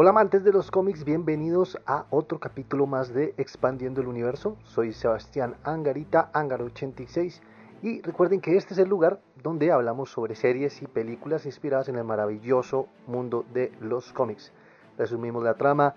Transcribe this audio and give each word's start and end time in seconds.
Hola 0.00 0.10
amantes 0.10 0.44
de 0.44 0.52
los 0.52 0.70
cómics, 0.70 1.02
bienvenidos 1.02 1.76
a 1.84 2.06
otro 2.10 2.38
capítulo 2.38 2.86
más 2.86 3.12
de 3.12 3.34
Expandiendo 3.36 4.00
el 4.00 4.06
Universo. 4.06 4.56
Soy 4.62 4.92
Sebastián 4.92 5.56
Angarita, 5.64 6.30
Angar86, 6.34 7.40
y 7.82 8.00
recuerden 8.02 8.40
que 8.40 8.56
este 8.56 8.74
es 8.74 8.78
el 8.78 8.88
lugar 8.88 9.20
donde 9.42 9.72
hablamos 9.72 10.12
sobre 10.12 10.36
series 10.36 10.82
y 10.82 10.86
películas 10.86 11.46
inspiradas 11.46 11.88
en 11.88 11.96
el 11.96 12.04
maravilloso 12.04 12.86
mundo 13.08 13.44
de 13.52 13.72
los 13.80 14.12
cómics. 14.12 14.52
Resumimos 14.96 15.42
la 15.42 15.54
trama, 15.54 15.96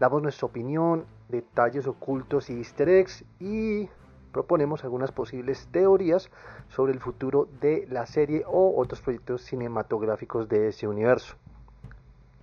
damos 0.00 0.22
nuestra 0.22 0.46
opinión, 0.46 1.04
detalles 1.28 1.86
ocultos 1.86 2.48
y 2.48 2.54
easter 2.54 2.88
eggs 2.88 3.22
y 3.38 3.90
proponemos 4.32 4.82
algunas 4.82 5.12
posibles 5.12 5.68
teorías 5.70 6.30
sobre 6.70 6.94
el 6.94 7.00
futuro 7.00 7.48
de 7.60 7.86
la 7.90 8.06
serie 8.06 8.44
o 8.46 8.80
otros 8.80 9.02
proyectos 9.02 9.42
cinematográficos 9.42 10.48
de 10.48 10.68
ese 10.68 10.88
universo. 10.88 11.36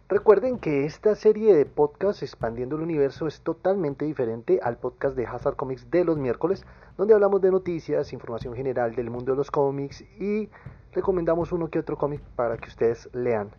Recuerden 0.09 0.57
que 0.57 0.85
esta 0.85 1.13
serie 1.13 1.53
de 1.53 1.67
podcasts 1.67 2.23
Expandiendo 2.23 2.75
el 2.75 2.81
Universo 2.81 3.27
es 3.27 3.41
totalmente 3.41 4.05
diferente 4.05 4.59
al 4.63 4.75
podcast 4.75 5.15
de 5.15 5.27
Hazard 5.27 5.55
Comics 5.55 5.91
de 5.91 6.03
los 6.03 6.17
miércoles, 6.17 6.65
donde 6.97 7.13
hablamos 7.13 7.41
de 7.41 7.51
noticias, 7.51 8.11
información 8.11 8.55
general 8.55 8.95
del 8.95 9.11
mundo 9.11 9.33
de 9.33 9.37
los 9.37 9.51
cómics 9.51 10.01
y 10.19 10.49
recomendamos 10.93 11.51
uno 11.51 11.67
que 11.67 11.77
otro 11.77 11.95
cómic 11.95 12.21
para 12.35 12.57
que 12.57 12.69
ustedes 12.69 13.07
lean. 13.13 13.51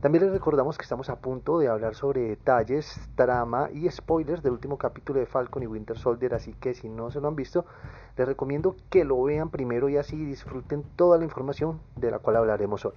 También 0.00 0.24
les 0.24 0.32
recordamos 0.32 0.76
que 0.76 0.82
estamos 0.82 1.08
a 1.08 1.20
punto 1.20 1.60
de 1.60 1.68
hablar 1.68 1.94
sobre 1.94 2.22
detalles, 2.22 2.98
trama 3.14 3.70
y 3.72 3.88
spoilers 3.88 4.42
del 4.42 4.54
último 4.54 4.78
capítulo 4.78 5.20
de 5.20 5.26
Falcon 5.26 5.62
y 5.62 5.68
Winter 5.68 5.96
Soldier, 5.96 6.34
así 6.34 6.52
que 6.54 6.74
si 6.74 6.88
no 6.88 7.12
se 7.12 7.20
lo 7.20 7.28
han 7.28 7.36
visto, 7.36 7.64
les 8.16 8.26
recomiendo 8.26 8.74
que 8.90 9.04
lo 9.04 9.22
vean 9.22 9.50
primero 9.50 9.88
y 9.88 9.98
así 9.98 10.24
disfruten 10.24 10.82
toda 10.96 11.16
la 11.16 11.24
información 11.24 11.80
de 11.94 12.10
la 12.10 12.18
cual 12.18 12.38
hablaremos 12.38 12.86
hoy. 12.86 12.94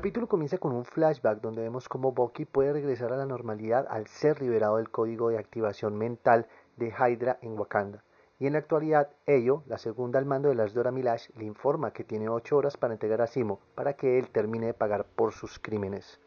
Capítulo 0.00 0.28
comienza 0.28 0.56
con 0.56 0.72
un 0.72 0.86
flashback 0.86 1.42
donde 1.42 1.60
vemos 1.60 1.86
cómo 1.86 2.12
Bucky 2.12 2.46
puede 2.46 2.72
regresar 2.72 3.12
a 3.12 3.18
la 3.18 3.26
normalidad 3.26 3.86
al 3.90 4.06
ser 4.06 4.40
liberado 4.40 4.78
del 4.78 4.88
código 4.88 5.28
de 5.28 5.36
activación 5.36 5.94
mental 5.94 6.46
de 6.78 6.86
Hydra 6.88 7.36
en 7.42 7.52
Wakanda. 7.58 8.02
Y 8.38 8.46
en 8.46 8.54
la 8.54 8.60
actualidad, 8.60 9.10
Ello, 9.26 9.62
la 9.66 9.76
segunda 9.76 10.18
al 10.18 10.24
mando 10.24 10.48
de 10.48 10.54
las 10.54 10.72
Dora 10.72 10.90
Milash, 10.90 11.28
le 11.36 11.44
informa 11.44 11.92
que 11.92 12.02
tiene 12.02 12.30
8 12.30 12.56
horas 12.56 12.78
para 12.78 12.94
entregar 12.94 13.20
a 13.20 13.26
Simo 13.26 13.60
para 13.74 13.92
que 13.92 14.18
él 14.18 14.30
termine 14.30 14.68
de 14.68 14.72
pagar 14.72 15.04
por 15.04 15.32
sus 15.32 15.58
crímenes. 15.58 16.18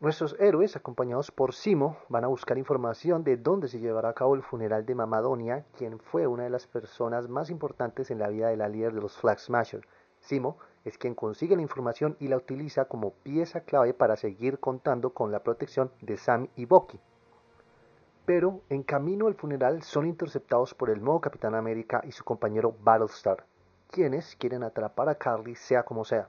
Nuestros 0.00 0.34
héroes, 0.40 0.74
acompañados 0.74 1.30
por 1.30 1.54
Simo, 1.54 1.96
van 2.08 2.24
a 2.24 2.26
buscar 2.26 2.58
información 2.58 3.22
de 3.22 3.36
dónde 3.36 3.68
se 3.68 3.78
llevará 3.78 4.08
a 4.08 4.14
cabo 4.14 4.34
el 4.34 4.42
funeral 4.42 4.84
de 4.84 4.96
Mamadonia, 4.96 5.64
quien 5.78 6.00
fue 6.00 6.26
una 6.26 6.42
de 6.42 6.50
las 6.50 6.66
personas 6.66 7.28
más 7.28 7.50
importantes 7.50 8.10
en 8.10 8.18
la 8.18 8.30
vida 8.30 8.48
de 8.48 8.56
la 8.56 8.68
líder 8.68 8.94
de 8.94 9.00
los 9.00 9.16
Flag 9.16 9.38
Smashers. 9.38 9.86
Simo 10.18 10.58
es 10.86 10.98
quien 10.98 11.16
consigue 11.16 11.56
la 11.56 11.62
información 11.62 12.16
y 12.20 12.28
la 12.28 12.36
utiliza 12.36 12.84
como 12.84 13.10
pieza 13.10 13.62
clave 13.62 13.92
para 13.92 14.14
seguir 14.14 14.60
contando 14.60 15.10
con 15.10 15.32
la 15.32 15.40
protección 15.40 15.90
de 16.00 16.16
Sam 16.16 16.46
y 16.54 16.64
Bucky. 16.64 17.00
Pero 18.24 18.60
en 18.70 18.84
camino 18.84 19.26
al 19.26 19.34
funeral 19.34 19.82
son 19.82 20.06
interceptados 20.06 20.74
por 20.74 20.90
el 20.90 21.02
nuevo 21.02 21.20
Capitán 21.20 21.56
América 21.56 22.02
y 22.04 22.12
su 22.12 22.22
compañero 22.22 22.76
Battlestar, 22.84 23.44
quienes 23.90 24.36
quieren 24.36 24.62
atrapar 24.62 25.08
a 25.08 25.16
Carly 25.16 25.56
sea 25.56 25.82
como 25.82 26.04
sea. 26.04 26.28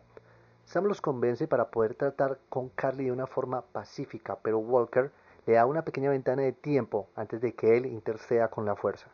Sam 0.65 0.85
los 0.85 1.01
convence 1.01 1.47
para 1.47 1.69
poder 1.69 1.93
tratar 1.93 2.39
con 2.49 2.69
Carly 2.69 3.05
de 3.05 3.11
una 3.11 3.27
forma 3.27 3.61
pacífica, 3.61 4.39
pero 4.41 4.57
Walker 4.57 5.11
le 5.45 5.53
da 5.53 5.67
una 5.67 5.83
pequeña 5.83 6.09
ventana 6.09 6.41
de 6.41 6.51
tiempo 6.51 7.09
antes 7.15 7.41
de 7.41 7.53
que 7.53 7.77
él 7.77 7.85
interceda 7.85 8.49
con 8.49 8.65
la 8.65 8.75
fuerza. 8.75 9.11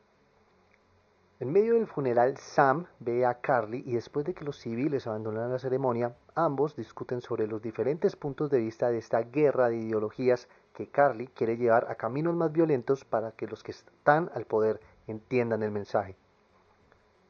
En 1.39 1.51
medio 1.51 1.73
del 1.73 1.87
funeral, 1.87 2.37
Sam 2.37 2.85
ve 2.99 3.25
a 3.25 3.41
Carly 3.41 3.83
y 3.87 3.93
después 3.93 4.23
de 4.23 4.35
que 4.35 4.45
los 4.45 4.59
civiles 4.59 5.07
abandonan 5.07 5.51
la 5.51 5.57
ceremonia, 5.57 6.15
ambos 6.35 6.75
discuten 6.75 7.21
sobre 7.21 7.47
los 7.47 7.59
diferentes 7.59 8.15
puntos 8.15 8.51
de 8.51 8.59
vista 8.59 8.91
de 8.91 8.99
esta 8.99 9.23
guerra 9.23 9.69
de 9.69 9.77
ideologías 9.77 10.47
que 10.75 10.87
Carly 10.87 11.27
quiere 11.27 11.57
llevar 11.57 11.87
a 11.89 11.95
caminos 11.95 12.35
más 12.35 12.51
violentos 12.51 13.03
para 13.03 13.31
que 13.31 13.47
los 13.47 13.63
que 13.63 13.71
están 13.71 14.29
al 14.35 14.45
poder 14.45 14.79
entiendan 15.07 15.63
el 15.63 15.71
mensaje. 15.71 16.15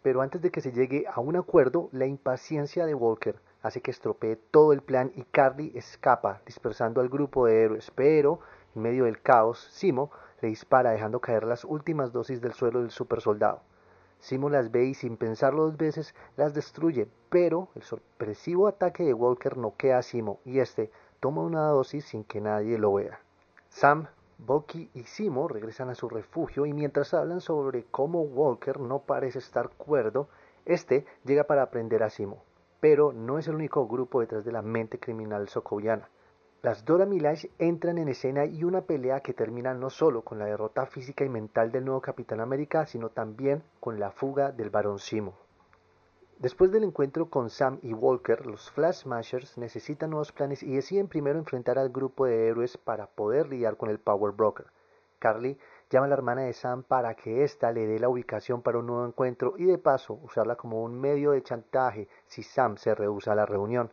Pero 0.02 0.22
antes 0.22 0.42
de 0.42 0.52
que 0.52 0.60
se 0.60 0.74
llegue 0.74 1.06
a 1.08 1.22
un 1.22 1.38
acuerdo, 1.38 1.88
la 1.94 2.06
impaciencia 2.06 2.86
de 2.86 2.94
Walker 2.94 3.40
hace 3.62 3.82
que 3.82 3.92
estropee 3.92 4.36
todo 4.36 4.74
el 4.74 4.82
plan 4.82 5.14
y 5.16 5.24
Carly 5.24 5.72
escapa, 5.76 6.42
dispersando 6.46 7.00
al 7.00 7.08
grupo 7.08 7.46
de 7.46 7.64
héroes. 7.64 7.90
Pero, 7.96 8.42
en 8.76 8.82
medio 8.82 9.06
del 9.06 9.22
caos, 9.22 9.60
Simo 9.72 10.12
le 10.42 10.50
dispara 10.50 10.92
dejando 10.92 11.22
caer 11.22 11.46
las 11.46 11.64
últimas 11.64 12.12
dosis 12.12 12.42
del 12.42 12.52
suelo 12.52 12.82
del 12.82 12.92
supersoldado. 12.92 13.62
Simo 14.24 14.50
las 14.50 14.72
ve 14.72 14.86
y 14.86 14.94
sin 14.94 15.18
pensarlo 15.18 15.66
dos 15.66 15.76
veces 15.76 16.16
las 16.38 16.54
destruye, 16.54 17.10
pero 17.30 17.68
el 17.76 17.84
sorpresivo 17.84 18.70
ataque 18.70 19.04
de 19.04 19.14
Walker 19.14 19.58
noquea 19.58 19.98
a 19.98 20.02
Simo 20.02 20.40
y 20.46 20.60
este 20.60 20.92
toma 21.20 21.42
una 21.42 21.68
dosis 21.68 22.06
sin 22.06 22.24
que 22.24 22.40
nadie 22.40 22.78
lo 22.78 22.94
vea. 22.94 23.20
Sam, 23.68 24.08
Bucky 24.38 24.90
y 24.94 25.04
Simo 25.04 25.50
regresan 25.50 25.90
a 25.90 25.96
su 25.96 26.08
refugio 26.08 26.66
y 26.66 26.72
mientras 26.72 27.14
hablan 27.14 27.42
sobre 27.42 27.84
cómo 27.84 28.22
Walker 28.22 28.80
no 28.80 29.00
parece 29.00 29.40
estar 29.40 29.72
cuerdo, 29.72 30.30
este 30.64 31.06
llega 31.26 31.44
para 31.44 31.64
aprender 31.64 32.02
a 32.02 32.10
Simo. 32.10 32.46
Pero 32.80 33.12
no 33.12 33.40
es 33.40 33.50
el 33.50 33.56
único 33.56 33.86
grupo 33.90 34.22
detrás 34.22 34.46
de 34.46 34.54
la 34.54 34.62
mente 34.62 35.00
criminal 35.00 35.50
socoviana. 35.50 36.08
Las 36.64 36.86
Dora 36.86 37.06
Milaje 37.06 37.52
entran 37.60 37.98
en 37.98 38.08
escena 38.08 38.46
y 38.46 38.64
una 38.64 38.84
pelea 38.84 39.20
que 39.20 39.34
termina 39.34 39.74
no 39.74 39.90
solo 39.90 40.22
con 40.22 40.40
la 40.40 40.46
derrota 40.46 40.86
física 40.86 41.26
y 41.26 41.28
mental 41.28 41.74
del 41.74 41.84
nuevo 41.84 42.00
Capitán 42.00 42.40
América, 42.40 42.86
sino 42.86 43.10
también 43.10 43.64
con 43.82 44.00
la 44.00 44.12
fuga 44.12 44.54
del 44.54 44.70
Barón 44.70 44.98
Simo. 44.98 45.34
Después 46.40 46.72
del 46.72 46.86
encuentro 46.86 47.30
con 47.30 47.50
Sam 47.50 47.80
y 47.82 47.94
Walker, 47.94 48.46
los 48.46 48.72
Flash 48.72 49.02
Smashers 49.02 49.58
necesitan 49.58 50.12
nuevos 50.12 50.32
planes 50.32 50.64
y 50.64 50.74
deciden 50.74 51.10
primero 51.10 51.38
enfrentar 51.38 51.78
al 51.78 51.90
grupo 51.90 52.28
de 52.28 52.48
héroes 52.48 52.78
para 52.78 53.08
poder 53.08 53.50
lidiar 53.50 53.76
con 53.76 53.90
el 53.90 54.00
Power 54.00 54.34
Broker. 54.34 54.68
Carly 55.20 55.60
llama 55.90 56.06
a 56.06 56.10
la 56.10 56.16
hermana 56.16 56.44
de 56.44 56.54
Sam 56.54 56.84
para 56.84 57.14
que 57.14 57.44
ésta 57.44 57.74
le 57.74 57.88
dé 57.88 58.00
la 58.00 58.08
ubicación 58.08 58.62
para 58.62 58.78
un 58.78 58.88
nuevo 58.88 59.06
encuentro 59.06 59.56
y 59.58 59.66
de 59.66 59.80
paso 59.80 60.14
usarla 60.24 60.56
como 60.56 60.82
un 60.82 60.98
medio 60.98 61.32
de 61.32 61.44
chantaje 61.44 62.08
si 62.26 62.42
Sam 62.42 62.78
se 62.78 62.96
rehúsa 62.96 63.34
a 63.34 63.36
la 63.36 63.46
reunión. 63.46 63.92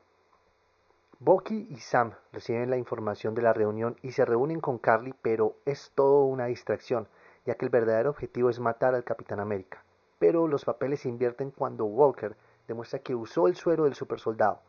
Bucky 1.22 1.66
y 1.68 1.76
Sam 1.76 2.14
reciben 2.32 2.70
la 2.70 2.78
información 2.78 3.34
de 3.34 3.42
la 3.42 3.52
reunión 3.52 3.94
y 4.00 4.12
se 4.12 4.24
reúnen 4.24 4.58
con 4.58 4.78
Carly, 4.78 5.14
pero 5.20 5.54
es 5.66 5.92
todo 5.94 6.24
una 6.24 6.46
distracción, 6.46 7.08
ya 7.44 7.56
que 7.56 7.66
el 7.66 7.70
verdadero 7.70 8.08
objetivo 8.08 8.48
es 8.48 8.58
matar 8.58 8.94
al 8.94 9.04
Capitán 9.04 9.38
América. 9.38 9.84
Pero 10.18 10.48
los 10.48 10.64
papeles 10.64 11.00
se 11.00 11.10
invierten 11.10 11.50
cuando 11.50 11.84
Walker 11.84 12.36
demuestra 12.66 13.00
que 13.00 13.14
usó 13.14 13.48
el 13.48 13.54
suero 13.54 13.84
del 13.84 13.92
supersoldado. 13.92 14.62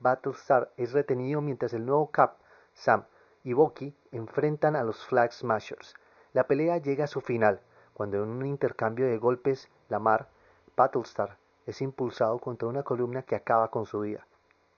Battlestar 0.00 0.70
es 0.76 0.92
retenido 0.92 1.40
mientras 1.40 1.72
el 1.72 1.86
nuevo 1.86 2.10
Cap, 2.10 2.36
Sam 2.74 3.04
y 3.42 3.54
Bucky 3.54 3.96
enfrentan 4.12 4.76
a 4.76 4.84
los 4.84 5.06
Flag 5.06 5.32
Smashers. 5.32 5.94
La 6.34 6.46
pelea 6.46 6.76
llega 6.76 7.04
a 7.04 7.06
su 7.06 7.22
final, 7.22 7.62
cuando 7.94 8.22
en 8.22 8.28
un 8.28 8.44
intercambio 8.44 9.06
de 9.06 9.16
golpes, 9.16 9.70
Lamar, 9.88 10.28
Battlestar, 10.76 11.38
es 11.64 11.80
impulsado 11.80 12.38
contra 12.40 12.68
una 12.68 12.82
columna 12.82 13.22
que 13.22 13.36
acaba 13.36 13.70
con 13.70 13.86
su 13.86 14.00
vida. 14.00 14.26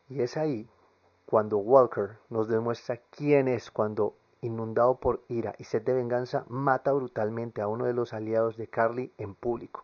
Y 0.08 0.23
es 0.23 0.37
ahí 0.37 0.69
cuando 1.26 1.58
Walker 1.58 2.19
nos 2.31 2.46
demuestra 2.46 3.00
quién 3.11 3.49
es 3.49 3.73
cuando, 3.73 4.17
inundado 4.40 5.00
por 5.00 5.25
ira 5.28 5.56
y 5.58 5.64
sed 5.64 5.82
de 5.82 5.93
venganza, 5.93 6.44
mata 6.49 6.93
brutalmente 6.93 7.61
a 7.61 7.67
uno 7.67 7.84
de 7.84 7.93
los 7.93 8.14
aliados 8.14 8.56
de 8.56 8.69
Carly 8.69 9.12
en 9.19 9.34
público, 9.34 9.82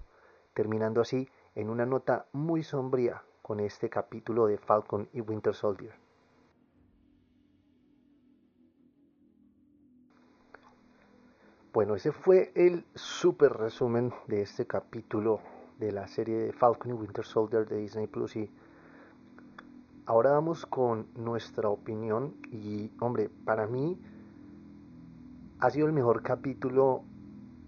terminando 0.55 1.01
así 1.01 1.29
en 1.57 1.69
una 1.69 1.85
nota 1.85 2.27
muy 2.33 2.63
sombría 2.63 3.25
con 3.43 3.59
este 3.59 3.91
capítulo 3.91 4.47
de 4.47 4.57
Falcon 4.57 5.09
y 5.13 5.21
Winter 5.21 5.53
Soldier. 5.53 5.93
Bueno, 11.73 11.97
ese 11.97 12.13
fue 12.13 12.53
el 12.55 12.85
super 12.95 13.53
resumen 13.55 14.13
de 14.29 14.43
este 14.43 14.67
capítulo 14.67 15.41
de 15.79 15.91
la 15.91 16.07
serie 16.07 16.37
de 16.37 16.53
Falcon 16.53 16.93
y 16.93 16.95
Winter 16.95 17.25
Soldier 17.25 17.67
de 17.67 17.79
Disney 17.79 18.07
Plus 18.07 18.37
y 18.37 18.49
ahora 20.07 20.33
vamos 20.33 20.67
con 20.67 21.07
nuestra 21.15 21.69
opinión 21.69 22.35
y 22.51 22.91
hombre, 23.01 23.31
para 23.45 23.67
mí 23.67 23.99
ha 25.61 25.71
sido 25.71 25.87
el 25.87 25.93
mejor 25.93 26.23
capítulo 26.23 27.05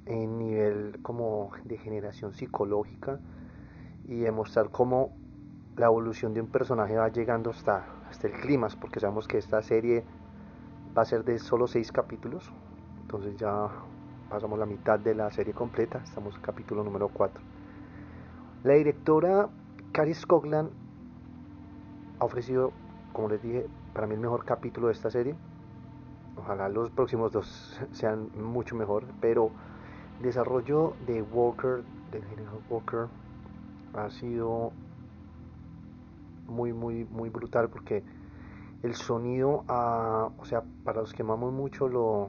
en 0.06 0.38
nivel 0.38 0.98
como 1.02 1.50
de 1.64 1.78
generación 1.78 2.34
psicológica 2.34 3.20
y 4.06 4.20
demostrar 4.20 4.70
cómo 4.70 5.16
la 5.76 5.86
evolución 5.86 6.34
de 6.34 6.40
un 6.40 6.48
personaje 6.48 6.96
va 6.96 7.08
llegando 7.08 7.50
hasta, 7.50 7.84
hasta 8.08 8.26
el 8.26 8.34
clímax, 8.34 8.76
porque 8.76 9.00
sabemos 9.00 9.26
que 9.26 9.38
esta 9.38 9.62
serie 9.62 10.04
va 10.96 11.02
a 11.02 11.04
ser 11.04 11.24
de 11.24 11.38
solo 11.38 11.66
seis 11.66 11.90
capítulos. 11.90 12.52
Entonces 13.00 13.36
ya 13.36 13.68
pasamos 14.28 14.58
la 14.58 14.66
mitad 14.66 14.98
de 14.98 15.14
la 15.14 15.30
serie 15.30 15.54
completa, 15.54 16.00
estamos 16.04 16.34
en 16.34 16.42
capítulo 16.42 16.84
número 16.84 17.08
4. 17.08 17.40
La 18.64 18.74
directora 18.74 19.48
Caris 19.92 20.26
Coglan 20.26 20.83
ha 22.18 22.24
ofrecido, 22.24 22.72
como 23.12 23.28
les 23.28 23.42
dije, 23.42 23.66
para 23.92 24.06
mí 24.06 24.14
el 24.14 24.20
mejor 24.20 24.44
capítulo 24.44 24.88
de 24.88 24.92
esta 24.92 25.10
serie. 25.10 25.34
Ojalá 26.36 26.68
los 26.68 26.90
próximos 26.90 27.32
dos 27.32 27.80
sean 27.92 28.30
mucho 28.36 28.76
mejor, 28.76 29.04
pero 29.20 29.50
desarrollo 30.20 30.94
de 31.06 31.22
Walker, 31.22 31.82
del 32.10 32.24
general 32.24 32.58
Walker, 32.68 33.06
ha 33.94 34.10
sido 34.10 34.72
muy, 36.46 36.72
muy, 36.72 37.04
muy 37.04 37.30
brutal 37.30 37.68
porque 37.68 38.02
el 38.82 38.94
sonido, 38.94 39.64
ah, 39.68 40.30
o 40.38 40.44
sea, 40.44 40.62
para 40.84 41.00
los 41.00 41.12
que 41.14 41.22
amamos 41.22 41.52
mucho 41.52 41.88
lo, 41.88 42.28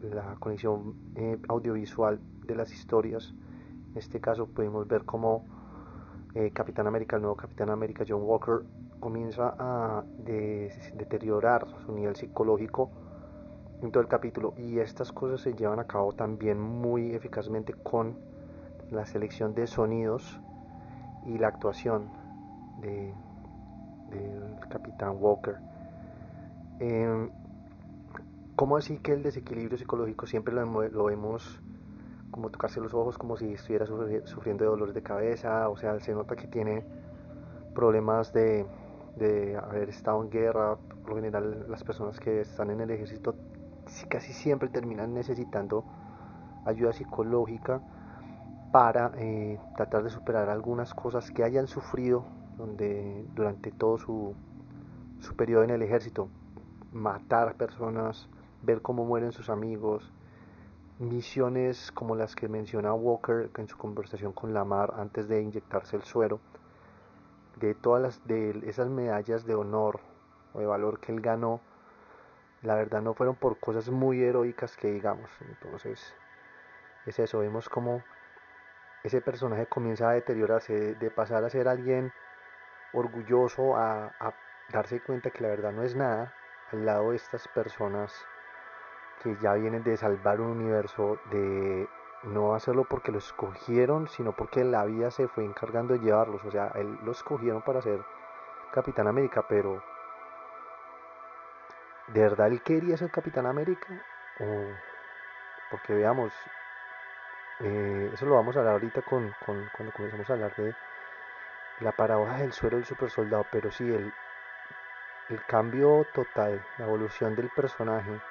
la 0.00 0.36
conexión 0.36 0.94
eh, 1.16 1.38
audiovisual 1.48 2.20
de 2.46 2.54
las 2.54 2.72
historias, 2.72 3.34
en 3.92 3.98
este 3.98 4.20
caso 4.20 4.46
podemos 4.46 4.88
ver 4.88 5.04
cómo 5.04 5.44
eh, 6.34 6.50
Capitán 6.52 6.86
América, 6.86 7.16
el 7.16 7.22
nuevo 7.22 7.36
Capitán 7.36 7.70
América, 7.70 8.04
John 8.08 8.22
Walker, 8.22 8.62
comienza 9.04 9.54
a 9.58 10.02
deteriorar 10.24 11.66
su 11.84 11.92
nivel 11.92 12.16
psicológico 12.16 12.90
en 13.82 13.92
todo 13.92 14.00
el 14.00 14.08
capítulo 14.08 14.54
y 14.56 14.78
estas 14.78 15.12
cosas 15.12 15.42
se 15.42 15.52
llevan 15.52 15.78
a 15.78 15.84
cabo 15.84 16.14
también 16.14 16.58
muy 16.58 17.14
eficazmente 17.14 17.74
con 17.74 18.16
la 18.90 19.04
selección 19.04 19.54
de 19.54 19.66
sonidos 19.66 20.40
y 21.26 21.36
la 21.36 21.48
actuación 21.48 22.08
de, 22.80 23.12
del 24.08 24.58
Capitán 24.70 25.18
Walker. 25.20 25.58
Eh, 26.80 27.28
¿Cómo 28.56 28.78
así 28.78 28.96
que 29.00 29.12
el 29.12 29.22
desequilibrio 29.22 29.76
psicológico 29.76 30.26
siempre 30.26 30.54
lo, 30.54 30.64
lo, 30.64 31.04
vemos 31.04 31.60
como 32.30 32.48
tocarse 32.48 32.80
los 32.80 32.94
ojos 32.94 33.18
como 33.18 33.36
si 33.36 33.52
estuviera 33.52 33.84
sufriendo 33.84 34.64
de 34.64 34.70
dolores 34.70 34.94
de 34.94 35.02
cabeza? 35.02 35.68
O 35.68 35.76
sea, 35.76 36.00
se 36.00 36.14
nota 36.14 36.36
que 36.36 36.46
tiene 36.46 36.82
problemas 37.74 38.32
de, 38.32 38.64
de 39.16 39.56
haber 39.56 39.88
estado 39.88 40.22
en 40.22 40.30
guerra. 40.30 40.76
Por 40.76 41.10
lo 41.10 41.16
general, 41.16 41.66
las 41.68 41.84
personas 41.84 42.18
que 42.18 42.40
están 42.40 42.70
en 42.70 42.80
el 42.80 42.90
ejército 42.90 43.34
casi 44.08 44.32
siempre 44.32 44.68
terminan 44.68 45.14
necesitando 45.14 45.84
ayuda 46.64 46.92
psicológica 46.92 47.82
para 48.72 49.12
eh, 49.16 49.58
tratar 49.76 50.02
de 50.02 50.10
superar 50.10 50.48
algunas 50.48 50.94
cosas 50.94 51.30
que 51.30 51.44
hayan 51.44 51.68
sufrido 51.68 52.24
donde, 52.56 53.26
durante 53.34 53.70
todo 53.70 53.98
su, 53.98 54.34
su 55.20 55.36
periodo 55.36 55.64
en 55.64 55.70
el 55.70 55.82
ejército. 55.82 56.28
Matar 56.92 57.54
personas, 57.54 58.28
ver 58.62 58.80
cómo 58.80 59.04
mueren 59.04 59.32
sus 59.32 59.50
amigos, 59.50 60.12
misiones 60.98 61.90
como 61.92 62.14
las 62.14 62.36
que 62.36 62.48
menciona 62.48 62.94
Walker 62.94 63.50
en 63.56 63.68
su 63.68 63.76
conversación 63.76 64.32
con 64.32 64.54
Lamar 64.54 64.94
antes 64.96 65.28
de 65.28 65.42
inyectarse 65.42 65.96
el 65.96 66.02
suero, 66.02 66.40
de 67.56 67.74
todas 67.74 68.02
las, 68.02 68.26
de 68.26 68.62
esas 68.68 68.88
medallas 68.88 69.46
de 69.46 69.54
honor 69.54 70.00
o 70.52 70.60
de 70.60 70.66
valor 70.66 71.00
que 71.00 71.12
él 71.12 71.20
ganó, 71.20 71.60
la 72.62 72.74
verdad 72.74 73.02
no 73.02 73.14
fueron 73.14 73.36
por 73.36 73.58
cosas 73.58 73.90
muy 73.90 74.22
heroicas 74.22 74.76
que 74.76 74.90
digamos. 74.90 75.30
Entonces, 75.48 76.14
es 77.06 77.18
eso, 77.18 77.38
vemos 77.38 77.68
como 77.68 78.02
ese 79.02 79.20
personaje 79.20 79.66
comienza 79.66 80.08
a 80.08 80.14
deteriorarse, 80.14 80.94
de, 80.94 81.10
pasar 81.10 81.44
a 81.44 81.50
ser 81.50 81.68
alguien 81.68 82.10
orgulloso 82.92 83.76
a, 83.76 84.12
a 84.18 84.34
darse 84.72 85.00
cuenta 85.00 85.30
que 85.30 85.42
la 85.42 85.48
verdad 85.48 85.72
no 85.72 85.82
es 85.82 85.94
nada 85.94 86.32
al 86.72 86.86
lado 86.86 87.10
de 87.10 87.16
estas 87.16 87.46
personas 87.48 88.26
que 89.22 89.36
ya 89.36 89.54
vienen 89.54 89.82
de 89.82 89.96
salvar 89.96 90.40
un 90.40 90.48
universo, 90.48 91.18
de 91.30 91.88
no 92.24 92.54
hacerlo 92.54 92.84
porque 92.84 93.12
lo 93.12 93.18
escogieron, 93.18 94.08
sino 94.08 94.32
porque 94.32 94.64
la 94.64 94.84
vida 94.84 95.10
se 95.10 95.28
fue 95.28 95.44
encargando 95.44 95.94
de 95.94 96.00
llevarlos. 96.00 96.44
O 96.44 96.50
sea, 96.50 96.68
él 96.74 96.98
lo 97.02 97.12
escogieron 97.12 97.62
para 97.62 97.82
ser 97.82 98.00
Capitán 98.72 99.08
América, 99.08 99.44
pero 99.48 99.84
¿de 102.06 102.20
verdad 102.22 102.48
él 102.48 102.62
quería 102.62 102.96
ser 102.96 103.10
Capitán 103.10 103.46
América? 103.46 103.88
O 104.38 104.78
porque 105.70 105.94
veamos, 105.94 106.32
eh, 107.60 108.10
eso 108.12 108.26
lo 108.26 108.34
vamos 108.34 108.56
a 108.56 108.60
hablar 108.60 108.74
ahorita 108.74 109.02
con, 109.02 109.32
cuando 109.40 109.92
comenzamos 109.92 110.28
a 110.30 110.32
hablar 110.34 110.54
de 110.56 110.74
la 111.78 111.92
paradoja 111.92 112.38
del 112.38 112.52
suero 112.52 112.78
del 112.78 112.84
super 112.84 113.10
soldado, 113.10 113.46
pero 113.48 113.70
sí, 113.70 113.92
el, 113.92 114.12
el 115.28 115.44
cambio 115.44 116.06
total, 116.14 116.66
la 116.78 116.84
evolución 116.86 117.34
del 117.34 117.50
personaje 117.50 118.22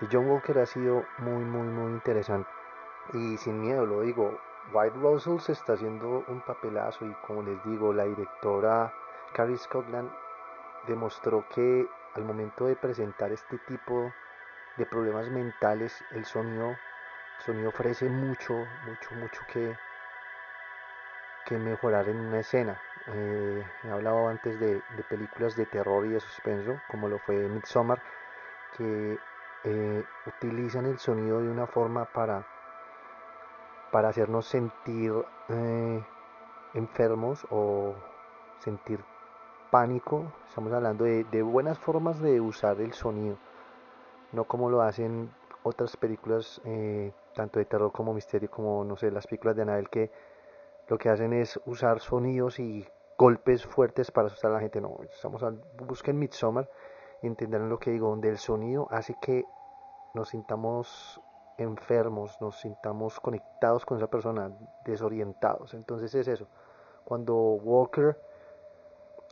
de 0.00 0.08
John 0.12 0.26
Walker 0.28 0.58
ha 0.58 0.66
sido 0.66 1.06
muy, 1.16 1.44
muy, 1.46 1.70
muy 1.70 1.92
interesante. 1.92 2.50
Y 3.12 3.36
sin 3.36 3.60
miedo 3.60 3.84
lo 3.84 4.00
digo, 4.00 4.38
White 4.72 4.96
Russell 4.96 5.38
se 5.38 5.52
está 5.52 5.74
haciendo 5.74 6.24
un 6.28 6.40
papelazo 6.40 7.04
y 7.04 7.12
como 7.26 7.42
les 7.42 7.62
digo, 7.64 7.92
la 7.92 8.04
directora 8.04 8.92
Carrie 9.34 9.58
Scotland 9.58 10.10
demostró 10.86 11.44
que 11.48 11.86
al 12.14 12.24
momento 12.24 12.66
de 12.66 12.76
presentar 12.76 13.32
este 13.32 13.58
tipo 13.58 14.12
de 14.76 14.86
problemas 14.86 15.28
mentales, 15.30 16.04
el 16.12 16.24
sonido, 16.24 16.76
sonido 17.38 17.70
ofrece 17.70 18.08
mucho, 18.08 18.66
mucho, 18.86 19.14
mucho 19.14 19.42
que, 19.52 19.76
que 21.44 21.58
mejorar 21.58 22.08
en 22.08 22.18
una 22.18 22.40
escena. 22.40 22.80
Eh, 23.08 23.66
he 23.84 23.90
hablado 23.90 24.28
antes 24.28 24.58
de, 24.60 24.82
de, 24.96 25.02
películas 25.08 25.56
de 25.56 25.66
terror 25.66 26.06
y 26.06 26.10
de 26.10 26.20
suspenso, 26.20 26.80
como 26.88 27.08
lo 27.08 27.18
fue 27.18 27.36
Midsommar, 27.48 28.00
que 28.76 29.18
eh, 29.64 30.04
utilizan 30.26 30.86
el 30.86 30.98
sonido 30.98 31.40
de 31.40 31.50
una 31.50 31.66
forma 31.66 32.04
para, 32.06 32.46
para 33.92 34.08
hacernos 34.08 34.46
sentir 34.46 35.12
eh, 35.50 36.02
enfermos 36.74 37.46
o 37.50 37.94
sentir 38.58 38.98
pánico. 39.70 40.32
Estamos 40.48 40.72
hablando 40.72 41.04
de, 41.04 41.42
buenas 41.42 41.78
formas 41.78 42.18
de 42.20 42.40
usar 42.40 42.80
el 42.80 42.94
sonido, 42.94 43.36
no 44.32 44.44
como 44.44 44.70
lo 44.70 44.80
hacen 44.80 45.30
otras 45.62 45.96
películas, 45.96 46.60
eh, 46.64 47.12
tanto 47.34 47.58
de 47.58 47.66
terror 47.66 47.92
como 47.92 48.14
misterio, 48.14 48.50
como 48.50 48.82
no 48.82 48.96
sé, 48.96 49.10
las 49.10 49.26
películas 49.26 49.56
de 49.56 49.62
Anabel, 49.62 49.90
que 49.90 50.10
lo 50.88 50.96
que 50.96 51.10
hacen 51.10 51.34
es 51.34 51.60
usar 51.66 52.00
sonidos 52.00 52.58
y 52.58 52.88
golpes 53.18 53.66
fuertes 53.66 54.10
para 54.10 54.28
asustar 54.28 54.52
a 54.52 54.54
la 54.54 54.60
gente. 54.60 54.80
No, 54.80 54.96
estamos 55.02 55.42
a, 55.42 55.52
busquen 55.76 56.18
Midsommar 56.18 56.68
y 57.20 57.26
entenderán 57.26 57.68
lo 57.68 57.78
que 57.78 57.90
digo, 57.90 58.08
donde 58.08 58.30
el 58.30 58.38
sonido 58.38 58.88
hace 58.90 59.14
que 59.20 59.44
nos 60.14 60.30
sintamos 60.30 61.20
enfermos, 61.58 62.40
nos 62.40 62.60
sintamos 62.60 63.20
conectados 63.20 63.84
con 63.84 63.98
esa 63.98 64.08
persona, 64.08 64.50
desorientados. 64.84 65.74
Entonces 65.74 66.14
es 66.14 66.28
eso. 66.28 66.48
Cuando 67.04 67.34
Walker 67.34 68.18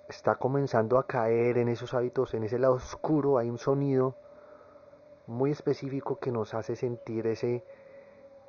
está 0.08 0.34
comenzando 0.36 0.98
a 0.98 1.06
caer 1.06 1.58
en 1.58 1.68
esos 1.68 1.94
hábitos, 1.94 2.34
en 2.34 2.44
ese 2.44 2.58
lado 2.58 2.74
oscuro, 2.74 3.38
hay 3.38 3.48
un 3.48 3.58
sonido 3.58 4.16
muy 5.26 5.52
específico 5.52 6.18
que 6.18 6.32
nos 6.32 6.54
hace 6.54 6.74
sentir 6.74 7.26
ese, 7.28 7.64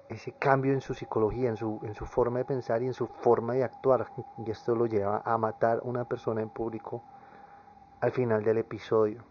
ese 0.09 0.33
cambio 0.33 0.73
en 0.73 0.81
su 0.81 0.93
psicología, 0.93 1.49
en 1.49 1.57
su, 1.57 1.79
en 1.83 1.93
su 1.93 2.05
forma 2.05 2.39
de 2.39 2.45
pensar 2.45 2.81
y 2.81 2.87
en 2.87 2.93
su 2.93 3.07
forma 3.07 3.53
de 3.53 3.63
actuar. 3.63 4.07
Y 4.45 4.49
esto 4.49 4.75
lo 4.75 4.87
lleva 4.87 5.21
a 5.23 5.37
matar 5.37 5.77
a 5.77 5.81
una 5.83 6.05
persona 6.05 6.41
en 6.41 6.49
público 6.49 7.03
al 8.01 8.11
final 8.11 8.43
del 8.43 8.57
episodio. 8.57 9.23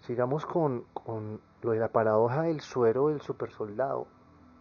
Sigamos 0.00 0.46
con, 0.46 0.84
lo 1.06 1.70
de 1.70 1.78
la 1.78 1.88
paradoja 1.88 2.42
del 2.42 2.60
suero 2.60 3.08
del 3.08 3.20
supersoldado. 3.20 4.06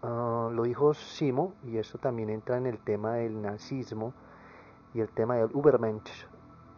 Uh, 0.01 0.50
lo 0.51 0.63
dijo 0.63 0.93
Simo, 0.93 1.53
y 1.63 1.77
esto 1.77 1.97
también 1.97 2.29
entra 2.29 2.57
en 2.57 2.65
el 2.65 2.77
tema 2.77 3.13
del 3.13 3.41
nazismo 3.41 4.13
y 4.93 5.00
el 5.00 5.09
tema 5.09 5.35
del 5.35 5.50
Übermensch, 5.51 6.27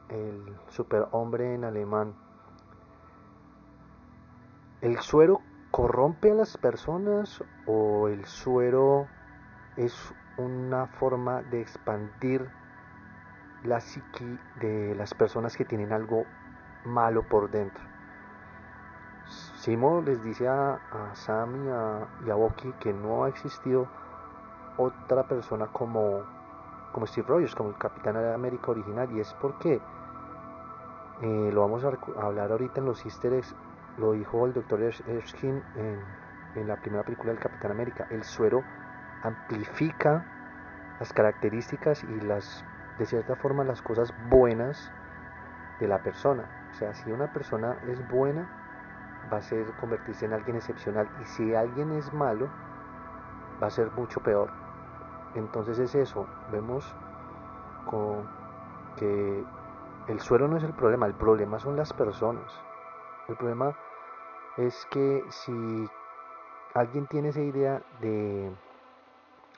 el 0.10 0.56
superhombre 0.70 1.56
en 1.56 1.64
alemán. 1.64 2.14
¿El 4.82 5.00
suero 5.00 5.42
corrompe 5.72 6.32
a 6.32 6.36
las 6.36 6.58
personas 6.58 7.44
o 7.66 8.08
el 8.08 8.26
suero 8.26 9.08
es 9.76 10.14
una 10.38 10.86
forma 10.86 11.42
de 11.42 11.62
expandir 11.62 12.48
la 13.64 13.82
psiqui 13.82 14.40
de 14.62 14.94
las 14.96 15.16
personas 15.16 15.58
que 15.58 15.66
tienen 15.66 15.92
algo 15.92 16.26
malo 16.86 17.28
por 17.28 17.50
dentro? 17.50 17.95
Simo 19.66 20.00
les 20.00 20.24
dice 20.24 20.48
a, 20.48 20.80
Sam 21.14 21.66
y 21.66 21.70
a, 21.70 22.08
y 22.24 22.30
a 22.30 22.36
Bucky 22.36 22.72
que 22.74 22.94
no 22.94 23.24
ha 23.24 23.30
existido 23.30 23.88
otra 24.78 25.24
persona 25.24 25.66
como 25.74 26.22
como 26.92 27.08
Steve 27.08 27.28
Rogers, 27.28 27.56
como 27.56 27.70
el 27.70 27.78
Capitán 27.80 28.16
América 28.16 28.70
original, 28.70 29.12
y 29.12 29.22
es 29.22 29.34
porque 29.42 29.82
eh, 31.24 31.50
lo 31.52 31.62
vamos 31.62 31.84
a, 31.84 31.98
hablar 32.22 32.52
ahorita 32.52 32.80
en 32.80 32.86
los 32.86 33.04
easter 33.06 33.42
lo 33.98 34.12
dijo 34.12 34.46
el 34.46 34.54
Dr. 34.54 34.84
Erskine 35.08 35.64
en, 35.76 36.00
en 36.54 36.68
la 36.68 36.76
primera 36.76 37.04
película 37.04 37.32
del 37.32 37.42
Capitán 37.42 37.72
América, 37.72 38.06
el 38.12 38.24
suero 38.24 38.64
amplifica 39.24 40.24
las 41.00 41.12
características 41.12 42.04
y 42.04 42.22
las 42.22 42.64
de 43.00 43.08
cierta 43.08 43.36
forma 43.36 43.64
las 43.64 43.82
cosas 43.82 44.14
buenas 44.30 44.92
de 45.80 45.88
la 45.88 46.04
persona. 46.04 46.44
O 46.72 46.76
sea, 46.76 46.94
si 46.94 47.12
una 47.12 47.34
persona 47.34 47.78
es 47.88 48.08
buena, 48.08 48.48
va 49.32 49.38
a 49.38 49.42
ser 49.42 49.66
convertirse 49.80 50.26
en 50.26 50.34
alguien 50.34 50.58
excepcional. 50.58 51.10
Y 51.22 51.26
si 51.26 51.56
alguien 51.56 51.92
es 51.92 52.14
malo, 52.14 52.50
va 53.62 53.68
a 53.68 53.72
ser 53.72 53.92
mucho 53.92 54.22
peor. 54.22 54.50
Entonces 55.36 55.80
es 55.80 55.96
eso. 55.96 56.28
Vemos 56.52 56.96
que 58.98 59.44
el 60.08 60.20
suelo 60.20 60.48
no 60.48 60.58
es 60.58 60.64
el 60.64 60.74
problema, 60.74 61.06
el 61.06 61.14
problema 61.14 61.60
son 61.60 61.76
las 61.76 61.94
personas. 61.94 62.52
El 63.28 63.36
problema 63.36 63.76
es 64.58 64.86
que 64.92 65.24
si 65.30 65.90
alguien 66.74 67.08
tiene 67.08 67.30
esa 67.30 67.42
idea 67.42 67.82
de, 68.02 68.52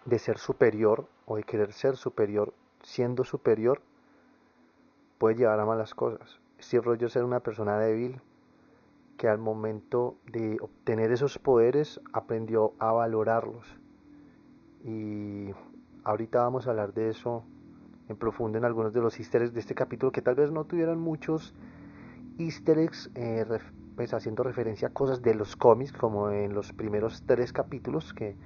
de 0.05 0.19
ser 0.19 0.37
superior 0.37 1.05
o 1.25 1.35
de 1.35 1.43
querer 1.43 1.73
ser 1.73 1.97
superior 1.97 2.53
siendo 2.81 3.23
superior, 3.23 3.81
puede 5.17 5.35
llevar 5.35 5.59
a 5.59 5.65
malas 5.65 5.93
cosas. 5.93 6.39
Steve 6.61 6.83
Rogers 6.83 7.15
era 7.15 7.25
una 7.25 7.39
persona 7.39 7.77
débil 7.77 8.21
que 9.17 9.27
al 9.27 9.39
momento 9.39 10.19
de 10.31 10.57
obtener 10.61 11.11
esos 11.11 11.39
poderes 11.39 11.99
aprendió 12.13 12.73
a 12.79 12.91
valorarlos. 12.91 13.65
Y 14.83 15.49
ahorita 16.03 16.43
vamos 16.43 16.67
a 16.67 16.69
hablar 16.69 16.93
de 16.93 17.09
eso 17.09 17.43
en 18.07 18.15
profundo 18.15 18.57
en 18.57 18.65
algunos 18.65 18.93
de 18.93 19.01
los 19.01 19.19
easter 19.19 19.41
eggs 19.41 19.53
de 19.53 19.59
este 19.59 19.75
capítulo 19.75 20.11
que 20.11 20.21
tal 20.21 20.35
vez 20.35 20.51
no 20.51 20.63
tuvieran 20.63 20.99
muchos 20.99 21.53
easter 22.37 22.77
eggs 22.77 23.11
eh, 23.15 23.45
pues 23.95 24.13
haciendo 24.13 24.43
referencia 24.43 24.89
a 24.89 24.91
cosas 24.91 25.21
de 25.21 25.33
los 25.33 25.55
cómics 25.55 25.91
como 25.91 26.29
en 26.29 26.53
los 26.53 26.71
primeros 26.71 27.23
tres 27.25 27.51
capítulos 27.51 28.13
que 28.13 28.37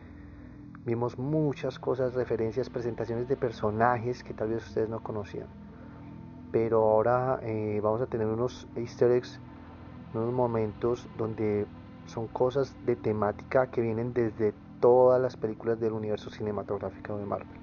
vimos 0.86 1.20
muchas 1.20 1.78
cosas, 1.78 2.16
referencias, 2.16 2.70
presentaciones 2.70 3.28
de 3.28 3.36
personajes 3.36 4.24
que 4.24 4.34
tal 4.34 4.50
vez 4.50 4.66
ustedes 4.66 4.90
no 4.90 5.04
conocían. 5.04 5.48
Pero 6.52 6.80
ahora 6.90 7.40
eh, 7.44 7.80
vamos 7.84 8.02
a 8.02 8.08
tener 8.08 8.28
unos 8.28 8.68
easter 8.76 9.12
eggs, 9.12 9.40
unos 10.14 10.34
momentos 10.34 11.08
donde 11.18 11.66
son 12.06 12.28
cosas 12.28 12.76
de 12.86 12.96
temática 12.96 13.68
que 13.68 13.82
vienen 13.82 14.14
desde 14.14 14.54
todas 14.80 15.22
las 15.22 15.38
películas 15.38 15.80
del 15.80 15.94
universo 15.94 16.30
cinematográfico 16.30 17.18
de 17.18 17.26
Marvel. 17.26 17.62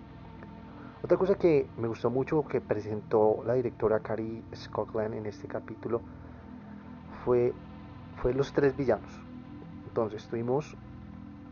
Otra 1.02 1.16
cosa 1.16 1.36
que 1.36 1.68
me 1.76 1.88
gustó 1.88 2.10
mucho 2.10 2.44
que 2.46 2.60
presentó 2.60 3.42
la 3.46 3.54
directora 3.54 4.00
Carrie 4.00 4.42
Scotland 4.54 5.14
en 5.14 5.26
este 5.26 5.46
capítulo 5.46 6.00
fue, 7.24 7.52
fue 8.16 8.34
los 8.34 8.52
tres 8.52 8.76
villanos. 8.76 9.20
Entonces 9.86 10.26
tuvimos 10.28 10.76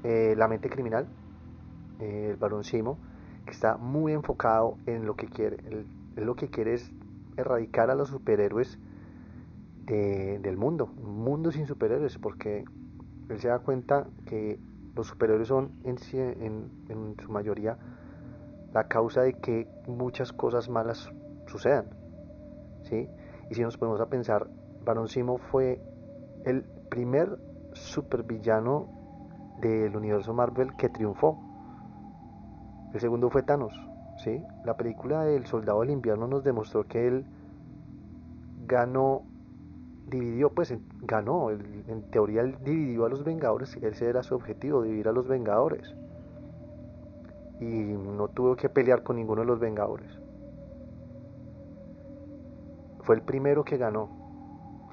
eh, 0.03 0.35
la 0.37 0.49
mente 0.49 0.69
criminal, 0.69 1.07
eh, 2.00 2.29
el 2.31 2.37
varón 2.37 2.65
Simo, 2.65 2.99
que 3.45 3.53
está 3.53 3.76
muy 3.76 4.12
enfocado 4.12 4.79
en 4.87 5.07
lo 5.07 5.15
que 5.17 5.26
quiere. 5.26 5.57
Él, 5.69 5.87
lo 6.17 6.35
que 6.35 6.49
quiere 6.49 6.75
es 6.75 6.91
erradicar 7.37 7.91
a 7.91 7.95
los 7.95 8.09
superhéroes 8.09 8.79
del 9.87 10.57
mundo, 10.57 10.90
un 10.97 11.23
mundo 11.23 11.52
sin 11.52 11.66
superhéroes, 11.66 12.19
porque 12.19 12.64
él 13.28 13.40
se 13.40 13.49
da 13.49 13.61
cuenta 13.61 14.07
que 14.25 14.59
los 14.95 15.07
superhéroes 15.07 15.49
son 15.49 15.73
en, 15.85 15.97
en, 16.11 16.71
en 16.88 17.16
su 17.23 17.31
mayoría 17.31 17.78
la 18.73 18.88
causa 18.88 19.23
de 19.23 19.35
que 19.35 19.69
muchas 19.87 20.33
cosas 20.33 20.69
malas 20.69 21.11
sucedan. 21.47 21.87
¿sí? 22.83 23.09
Y 23.50 23.55
si 23.55 23.62
nos 23.62 23.76
ponemos 23.78 24.00
a 24.00 24.07
pensar, 24.07 24.49
Baron 24.85 25.09
Simo 25.09 25.38
fue 25.38 25.81
el 26.45 26.62
primer 26.90 27.38
supervillano 27.73 28.88
del 29.61 29.97
universo 29.97 30.35
Marvel 30.35 30.76
que 30.76 30.88
triunfó. 30.88 31.38
El 32.93 33.00
segundo 33.00 33.31
fue 33.31 33.43
Thanos. 33.43 33.73
¿sí? 34.19 34.43
La 34.64 34.76
película 34.76 35.25
del 35.25 35.47
Soldado 35.47 35.81
del 35.81 35.90
Invierno 35.90 36.26
nos 36.26 36.45
demostró 36.45 36.87
que 36.87 37.07
él 37.07 37.26
ganó, 38.66 39.23
dividió, 40.07 40.51
pues 40.51 40.75
ganó, 41.03 41.51
en 41.51 42.11
teoría 42.11 42.43
él 42.43 42.57
dividió 42.65 43.05
a 43.07 43.09
los 43.09 43.25
Vengadores, 43.25 43.77
ese 43.77 44.09
era 44.09 44.23
su 44.23 44.35
objetivo, 44.35 44.83
dividir 44.83 45.09
a 45.09 45.13
los 45.13 45.29
Vengadores 45.29 45.95
y 47.61 47.65
no 47.65 48.29
tuvo 48.29 48.57
que 48.57 48.69
pelear 48.69 49.03
con 49.03 49.17
ninguno 49.17 49.43
de 49.43 49.47
los 49.47 49.61
Vengadores. 49.61 50.11
Fue 53.01 53.15
el 53.15 53.23
primero 53.23 53.65
que 53.65 53.77
ganó 53.77 54.11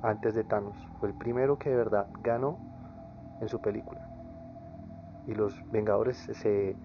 antes 0.02 0.36
de 0.36 0.44
Thanos. 0.44 0.76
Fue 1.00 1.10
el 1.10 1.16
primero 1.16 1.58
que 1.58 1.70
de 1.70 1.76
verdad 1.76 2.08
ganó 2.22 2.60
en 3.42 3.50
su 3.50 3.60
película. 3.60 4.08
Y 5.28 5.34
los 5.34 5.60
Vengadores 5.72 6.18
se... 6.18 6.76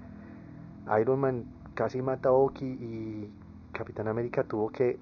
Iron 0.99 1.21
Man 1.21 1.45
casi 1.75 2.01
mata 2.01 2.31
a 2.31 2.33
Oki 2.33 2.65
y 2.65 3.31
Capitán 3.73 4.09
América 4.09 4.43
tuvo 4.43 4.71
que 4.71 4.99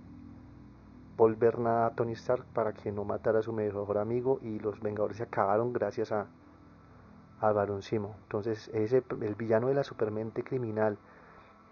volver 1.17 1.59
nada 1.59 1.87
a 1.87 1.95
Tony 1.95 2.13
Stark 2.13 2.45
para 2.53 2.73
que 2.73 2.93
no 2.93 3.05
matara 3.05 3.39
a 3.39 3.43
su 3.43 3.53
mejor 3.53 3.99
amigo 3.99 4.39
y 4.43 4.59
los 4.59 4.81
Vengadores 4.81 5.17
se 5.17 5.23
acabaron 5.23 5.73
gracias 5.73 6.13
a, 6.13 6.27
al 7.41 7.55
Barón 7.55 7.81
Entonces, 7.91 8.69
ese, 8.75 9.03
el 9.21 9.35
villano 9.35 9.69
de 9.69 9.75
la 9.75 9.85
supermente 9.85 10.43
criminal, 10.43 10.99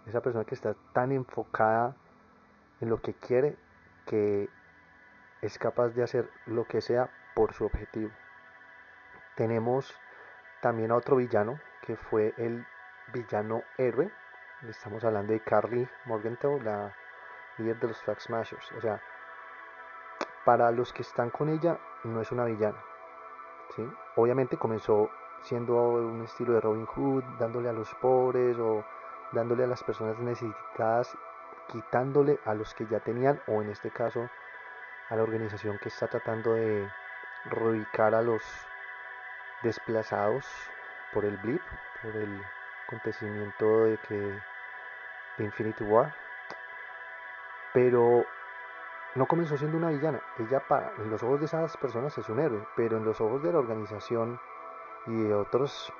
esa 0.05 0.21
persona 0.21 0.45
que 0.45 0.55
está 0.55 0.75
tan 0.93 1.11
enfocada 1.11 1.95
en 2.81 2.89
lo 2.89 3.01
que 3.01 3.13
quiere 3.13 3.57
que 4.05 4.49
es 5.41 5.57
capaz 5.57 5.89
de 5.89 6.03
hacer 6.03 6.29
lo 6.45 6.65
que 6.65 6.81
sea 6.81 7.09
por 7.35 7.53
su 7.53 7.65
objetivo. 7.65 8.11
Tenemos 9.35 9.93
también 10.61 10.91
a 10.91 10.95
otro 10.95 11.17
villano 11.17 11.59
que 11.81 11.95
fue 11.95 12.33
el 12.37 12.65
villano 13.13 13.63
héroe. 13.77 14.11
Estamos 14.67 15.03
hablando 15.03 15.33
de 15.33 15.41
Carly 15.41 15.87
Morgenthau, 16.05 16.59
la 16.61 16.95
líder 17.57 17.79
de 17.79 17.87
los 17.89 18.01
Flag 18.01 18.19
Smashers. 18.21 18.71
O 18.71 18.81
sea, 18.81 19.01
para 20.45 20.71
los 20.71 20.93
que 20.93 21.01
están 21.01 21.31
con 21.31 21.49
ella, 21.49 21.79
no 22.03 22.21
es 22.21 22.31
una 22.31 22.45
villana. 22.45 22.77
¿sí? 23.75 23.85
Obviamente 24.15 24.57
comenzó 24.57 25.09
siendo 25.41 25.75
un 25.75 26.21
estilo 26.23 26.53
de 26.53 26.61
Robin 26.61 26.85
Hood, 26.85 27.23
dándole 27.39 27.69
a 27.69 27.73
los 27.73 27.93
pobres 27.95 28.57
o 28.59 28.85
dándole 29.31 29.63
a 29.63 29.67
las 29.67 29.83
personas 29.83 30.17
necesitadas, 30.19 31.17
quitándole 31.67 32.39
a 32.45 32.53
los 32.53 32.73
que 32.73 32.85
ya 32.85 32.99
tenían, 32.99 33.41
o 33.47 33.61
en 33.61 33.69
este 33.69 33.91
caso 33.91 34.29
a 35.09 35.15
la 35.15 35.23
organización 35.23 35.77
que 35.79 35.89
está 35.89 36.07
tratando 36.07 36.53
de 36.53 36.89
reubicar 37.45 38.15
a 38.15 38.21
los 38.21 38.43
desplazados 39.63 40.45
por 41.13 41.25
el 41.25 41.37
blip, 41.37 41.61
por 42.01 42.15
el 42.15 42.41
acontecimiento 42.87 43.85
de 43.85 43.97
que 43.97 44.41
de 45.37 45.43
Infinity 45.43 45.83
War. 45.83 46.13
Pero 47.73 48.25
no 49.15 49.27
comenzó 49.27 49.57
siendo 49.57 49.77
una 49.77 49.89
villana. 49.89 50.21
Ella 50.37 50.59
para, 50.67 50.91
en 50.97 51.09
los 51.09 51.23
ojos 51.23 51.39
de 51.39 51.45
esas 51.45 51.75
personas 51.77 52.17
es 52.17 52.29
un 52.29 52.39
héroe, 52.39 52.67
pero 52.75 52.97
en 52.97 53.05
los 53.05 53.19
ojos 53.21 53.41
de 53.41 53.51
la 53.51 53.59
organización 53.59 54.39
y 55.07 55.23
de 55.23 55.33
otros, 55.33 55.91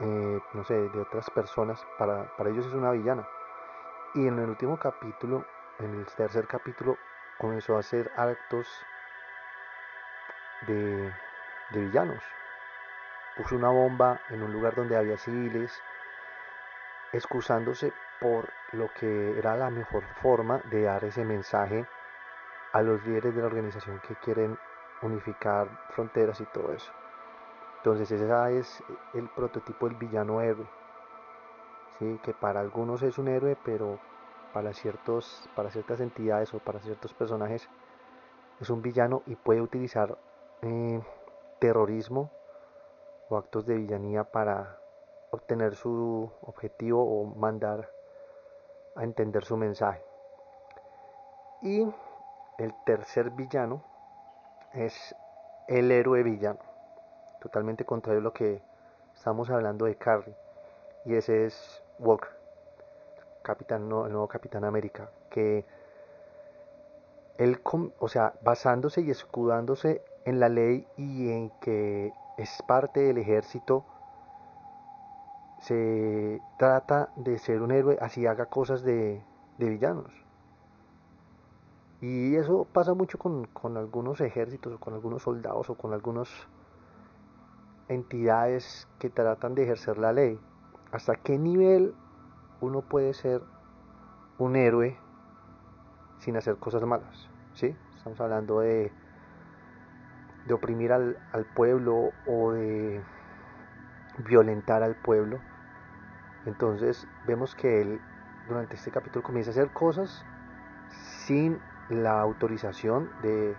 eh, 0.00 0.40
no 0.54 0.64
sé, 0.64 0.88
de 0.88 1.00
otras 1.00 1.28
personas, 1.30 1.86
para, 1.98 2.24
para 2.36 2.50
ellos 2.50 2.66
es 2.66 2.72
una 2.72 2.90
villana. 2.90 3.28
Y 4.14 4.26
en 4.26 4.38
el 4.38 4.48
último 4.48 4.78
capítulo, 4.78 5.44
en 5.78 5.94
el 5.94 6.06
tercer 6.06 6.46
capítulo, 6.46 6.96
comenzó 7.36 7.76
a 7.76 7.80
hacer 7.80 8.10
actos 8.16 8.66
de, 10.66 11.12
de 11.70 11.80
villanos. 11.80 12.24
Puso 13.36 13.56
una 13.56 13.68
bomba 13.68 14.22
en 14.30 14.42
un 14.42 14.52
lugar 14.52 14.74
donde 14.74 14.96
había 14.96 15.18
civiles, 15.18 15.82
excusándose 17.12 17.92
por 18.20 18.48
lo 18.72 18.92
que 18.94 19.38
era 19.38 19.54
la 19.54 19.68
mejor 19.70 20.02
forma 20.22 20.60
de 20.64 20.82
dar 20.82 21.04
ese 21.04 21.24
mensaje 21.24 21.86
a 22.72 22.82
los 22.82 23.04
líderes 23.04 23.34
de 23.34 23.40
la 23.40 23.46
organización 23.46 24.00
que 24.06 24.14
quieren 24.16 24.58
unificar 25.02 25.68
fronteras 25.90 26.40
y 26.40 26.44
todo 26.46 26.72
eso. 26.72 26.92
Entonces 27.78 28.10
ese 28.10 28.58
es 28.58 28.82
el 29.14 29.28
prototipo 29.28 29.88
del 29.88 29.96
villano 29.96 30.40
héroe. 30.40 30.66
¿sí? 31.98 32.20
Que 32.22 32.34
para 32.34 32.60
algunos 32.60 33.02
es 33.02 33.18
un 33.18 33.28
héroe, 33.28 33.56
pero 33.64 33.98
para, 34.52 34.72
ciertos, 34.72 35.48
para 35.54 35.70
ciertas 35.70 36.00
entidades 36.00 36.52
o 36.54 36.58
para 36.58 36.80
ciertos 36.80 37.14
personajes 37.14 37.68
es 38.60 38.70
un 38.70 38.82
villano 38.82 39.22
y 39.26 39.36
puede 39.36 39.60
utilizar 39.60 40.18
eh, 40.62 41.00
terrorismo 41.60 42.30
o 43.28 43.36
actos 43.36 43.66
de 43.66 43.76
villanía 43.76 44.24
para 44.24 44.80
obtener 45.30 45.76
su 45.76 46.30
objetivo 46.42 47.02
o 47.04 47.24
mandar 47.24 47.90
a 48.96 49.04
entender 49.04 49.44
su 49.44 49.56
mensaje. 49.56 50.02
Y 51.62 51.86
el 52.58 52.74
tercer 52.84 53.30
villano 53.30 53.82
es 54.74 55.14
el 55.68 55.90
héroe 55.90 56.22
villano 56.22 56.68
totalmente 57.40 57.84
contrario 57.84 58.20
a 58.20 58.24
lo 58.24 58.32
que 58.32 58.62
estamos 59.14 59.50
hablando 59.50 59.86
de 59.86 59.96
Carrie. 59.96 60.34
Y 61.04 61.14
ese 61.14 61.46
es 61.46 61.82
Walker, 61.98 62.30
capitán, 63.42 63.82
el 63.82 63.88
nuevo 63.88 64.28
Capitán 64.28 64.64
América, 64.64 65.10
que 65.30 65.64
él, 67.38 67.60
o 67.98 68.08
sea, 68.08 68.34
basándose 68.42 69.00
y 69.00 69.10
escudándose 69.10 70.02
en 70.24 70.40
la 70.40 70.48
ley 70.48 70.86
y 70.96 71.30
en 71.30 71.50
que 71.60 72.12
es 72.36 72.62
parte 72.66 73.00
del 73.00 73.18
ejército, 73.18 73.84
se 75.60 76.40
trata 76.56 77.10
de 77.16 77.38
ser 77.38 77.62
un 77.62 77.72
héroe, 77.72 77.98
así 78.00 78.26
haga 78.26 78.46
cosas 78.46 78.82
de, 78.82 79.22
de 79.58 79.68
villanos. 79.68 80.27
Y 82.00 82.36
eso 82.36 82.66
pasa 82.72 82.94
mucho 82.94 83.18
con, 83.18 83.46
con 83.46 83.76
algunos 83.76 84.20
ejércitos 84.20 84.72
o 84.72 84.78
con 84.78 84.94
algunos 84.94 85.22
soldados 85.22 85.68
o 85.68 85.74
con 85.74 85.92
algunas 85.92 86.28
entidades 87.88 88.86
que 88.98 89.10
tratan 89.10 89.54
de 89.54 89.64
ejercer 89.64 89.98
la 89.98 90.12
ley. 90.12 90.38
¿Hasta 90.92 91.16
qué 91.16 91.38
nivel 91.38 91.94
uno 92.60 92.82
puede 92.82 93.14
ser 93.14 93.42
un 94.38 94.54
héroe 94.54 94.96
sin 96.18 96.36
hacer 96.36 96.56
cosas 96.56 96.82
malas? 96.84 97.28
¿Sí? 97.54 97.76
Estamos 97.96 98.20
hablando 98.20 98.60
de, 98.60 98.92
de 100.46 100.54
oprimir 100.54 100.92
al, 100.92 101.18
al 101.32 101.44
pueblo 101.46 102.10
o 102.26 102.52
de 102.52 103.02
violentar 104.18 104.84
al 104.84 104.94
pueblo. 104.94 105.40
Entonces 106.46 107.08
vemos 107.26 107.56
que 107.56 107.82
él 107.82 108.00
durante 108.46 108.76
este 108.76 108.92
capítulo 108.92 109.24
comienza 109.24 109.50
a 109.50 109.52
hacer 109.52 109.72
cosas 109.72 110.24
sin 111.26 111.60
la 111.90 112.20
autorización 112.20 113.10
de 113.22 113.56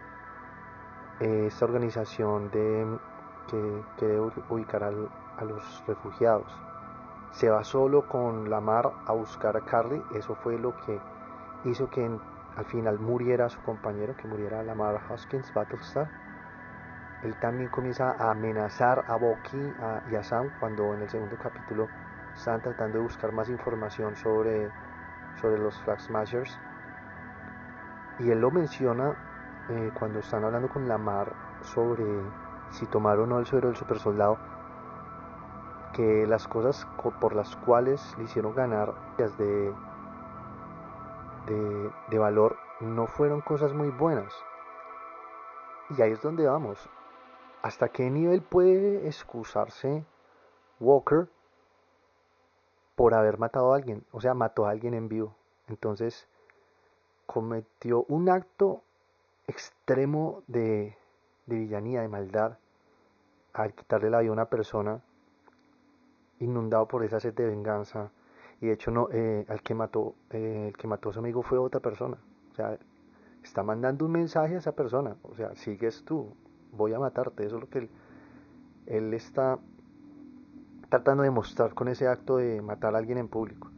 eh, 1.20 1.46
esta 1.48 1.66
organización 1.66 2.50
de, 2.52 2.98
que, 3.48 4.06
debe 4.06 4.32
ubicar 4.50 4.84
a 4.84 5.44
los 5.44 5.84
refugiados. 5.88 6.52
Se 7.32 7.50
va 7.50 7.64
solo 7.64 8.08
con 8.08 8.50
la 8.50 8.62
mar 8.62 8.92
a 9.06 9.14
buscar 9.14 9.58
a 9.58 9.62
Carly, 9.62 10.02
eso 10.16 10.36
fue 10.36 10.58
lo 10.58 10.76
que 10.86 11.00
hizo 11.66 11.90
que 11.90 12.10
al 12.56 12.66
final 12.66 13.00
muriera 13.00 13.50
su 13.50 13.62
compañero, 13.62 14.16
que 14.16 14.28
muriera 14.28 14.64
la 14.64 14.76
mar 14.76 15.00
Hoskins, 15.10 15.54
Battlestar. 15.54 16.10
Él 17.24 17.36
también 17.40 17.70
comienza 17.70 18.16
a 18.18 18.32
amenazar 18.32 19.04
a 19.08 19.16
Bucky 19.18 19.74
y 20.12 20.16
a 20.16 20.24
Sam 20.24 20.50
cuando 20.60 20.94
en 20.94 21.02
el 21.02 21.10
segundo 21.10 21.38
capítulo 21.38 21.88
están 22.34 22.62
tratando 22.62 22.98
de 22.98 23.04
buscar 23.04 23.32
más 23.34 23.50
información 23.50 24.16
sobre, 24.16 24.70
sobre 25.42 25.60
los 25.60 25.78
Flag 25.82 26.00
Smashers 26.00 26.58
y 28.20 28.32
él 28.32 28.40
lo 28.40 28.52
menciona 28.52 29.16
eh, 29.70 29.92
cuando 29.98 30.20
están 30.20 30.44
hablando 30.44 30.70
con 30.70 30.88
Lamar 30.88 31.34
sobre 31.62 32.06
si 32.72 32.86
tomar 32.86 33.20
o 33.20 33.26
no 33.26 33.40
el 33.40 33.46
suero 33.46 33.68
del 33.68 33.78
super 33.78 34.00
soldado, 34.00 34.38
que 35.94 36.28
las 36.28 36.48
cosas 36.48 36.88
por 37.20 37.36
las 37.36 37.56
cuales 37.58 38.16
le 38.18 38.26
hicieron 38.26 38.54
ganar 38.54 38.94
de, 39.18 39.74
de 42.10 42.20
valor 42.20 42.58
no 42.80 43.08
fueron 43.08 43.42
cosas 43.42 43.74
muy 43.74 43.90
buenas. 43.90 44.34
Y 45.90 46.02
ahí 46.02 46.12
es 46.12 46.22
donde 46.22 46.46
vamos. 46.46 46.90
¿Hasta 47.62 47.90
qué 47.90 48.10
nivel 48.10 48.42
puede 48.42 49.08
excusarse 49.08 50.06
Walker 50.80 51.28
por 52.96 53.14
haber 53.14 53.38
matado 53.40 53.74
a 53.74 53.76
alguien? 53.76 54.06
O 54.12 54.22
sea, 54.22 54.34
mató 54.34 54.66
a 54.66 54.70
alguien 54.70 54.94
en 54.94 55.10
vivo. 55.10 55.36
Entonces, 55.68 56.28
cometió 57.32 58.06
un 58.08 58.28
acto 58.28 58.82
extremo 59.46 60.42
de, 60.48 60.98
villanía, 61.46 62.02
de 62.02 62.08
maldad, 62.08 62.58
al 63.54 63.72
quitarle 63.76 64.10
la 64.10 64.22
vida 64.22 64.32
a 64.32 64.34
una 64.34 64.46
persona 64.46 65.00
inundado 66.40 66.88
por 66.88 67.04
esa 67.04 67.20
sed 67.20 67.36
de 67.36 67.46
venganza. 67.46 68.10
Y 68.62 68.66
de 68.66 68.74
hecho 68.74 68.90
no, 68.90 69.10
eh, 69.12 69.46
al 69.48 69.62
que 69.62 69.76
mató, 69.76 70.16
eh, 70.32 70.70
el 70.70 70.76
que 70.76 70.88
mató 70.88 71.12
a 71.12 71.14
su 71.14 71.20
amigo 71.20 71.44
fue 71.44 71.60
otra 71.60 71.80
persona. 71.80 72.18
O 72.52 72.56
sea, 72.56 72.80
está 73.44 73.62
mandando 73.62 74.06
un 74.06 74.12
mensaje 74.12 74.56
a 74.56 74.58
esa 74.58 74.72
persona. 74.72 75.16
O 75.22 75.36
sea, 75.36 75.54
sigues 75.54 76.04
tú, 76.04 76.34
voy 76.72 76.96
a 76.96 77.00
matarte. 77.00 77.46
Eso 77.46 77.58
es 77.58 77.62
lo 77.62 77.70
que 77.70 77.90
él 78.88 79.14
está 79.14 79.60
tratando 80.90 81.22
de 81.22 81.30
mostrar 81.30 81.76
con 81.76 81.90
ese 81.90 82.08
acto 82.08 82.38
de 82.38 82.60
matar 82.64 82.96
a 82.96 82.98
alguien 82.98 83.20
en 83.20 83.28
público. 83.28 83.70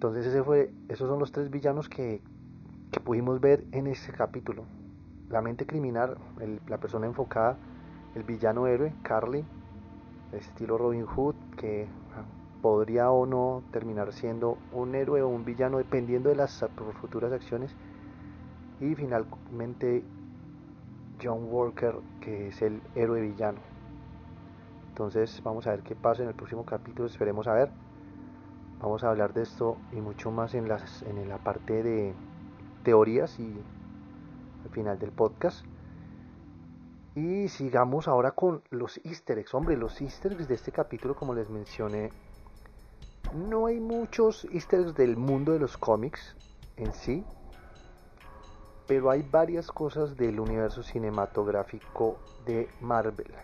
Entonces 0.00 0.24
ese 0.24 0.42
fue, 0.42 0.72
esos 0.88 1.10
son 1.10 1.18
los 1.18 1.30
tres 1.30 1.50
villanos 1.50 1.90
que, 1.90 2.22
pudimos 3.04 3.38
ver 3.38 3.66
en 3.72 3.86
este 3.86 4.14
capítulo. 4.14 4.64
La 5.28 5.42
mente 5.42 5.66
criminal, 5.66 6.16
la 6.68 6.78
persona 6.78 7.04
enfocada, 7.04 7.58
el 8.14 8.22
villano 8.22 8.66
héroe, 8.66 8.94
Carly, 9.02 9.44
estilo 10.32 10.78
Robin 10.78 11.04
Hood, 11.04 11.34
que 11.58 11.86
ah, 12.16 12.24
podría 12.62 13.10
o 13.10 13.26
no 13.26 13.62
terminar 13.72 14.14
siendo 14.14 14.56
un 14.72 14.94
héroe 14.94 15.20
o 15.20 15.28
un 15.28 15.44
villano 15.44 15.76
dependiendo 15.76 16.30
de 16.30 16.36
las 16.36 16.64
futuras 16.98 17.30
acciones. 17.30 17.76
Y 18.80 18.94
finalmente 18.94 20.02
John 21.22 21.44
Walker, 21.50 21.96
que 22.22 22.48
es 22.48 22.62
el 22.62 22.80
héroe 22.94 23.20
villano. 23.20 23.58
Entonces 24.88 25.42
vamos 25.44 25.66
a 25.66 25.72
ver 25.72 25.82
qué 25.82 25.94
pasa 25.94 26.22
en 26.22 26.30
el 26.30 26.34
próximo 26.34 26.64
capítulo, 26.64 27.06
esperemos 27.06 27.46
a 27.46 27.52
ver. 27.52 27.89
Vamos 28.80 29.04
a 29.04 29.10
hablar 29.10 29.34
de 29.34 29.42
esto 29.42 29.76
y 29.92 29.96
mucho 29.96 30.30
más 30.30 30.54
en, 30.54 30.66
las, 30.66 31.02
en 31.02 31.28
la 31.28 31.36
parte 31.36 31.82
de 31.82 32.14
teorías 32.82 33.38
y 33.38 33.54
al 34.64 34.70
final 34.70 34.98
del 34.98 35.12
podcast. 35.12 35.66
Y 37.14 37.48
sigamos 37.48 38.08
ahora 38.08 38.30
con 38.30 38.62
los 38.70 38.98
easter 39.04 39.38
eggs. 39.38 39.52
Hombre, 39.52 39.76
los 39.76 40.00
easter 40.00 40.32
eggs 40.32 40.48
de 40.48 40.54
este 40.54 40.72
capítulo, 40.72 41.14
como 41.14 41.34
les 41.34 41.50
mencioné, 41.50 42.10
no 43.34 43.66
hay 43.66 43.80
muchos 43.80 44.46
easter 44.50 44.80
eggs 44.80 44.94
del 44.94 45.18
mundo 45.18 45.52
de 45.52 45.58
los 45.58 45.76
cómics 45.76 46.34
en 46.78 46.94
sí, 46.94 47.22
pero 48.86 49.10
hay 49.10 49.22
varias 49.22 49.70
cosas 49.70 50.16
del 50.16 50.40
universo 50.40 50.82
cinematográfico 50.82 52.16
de 52.46 52.66
Marvel. 52.80 53.34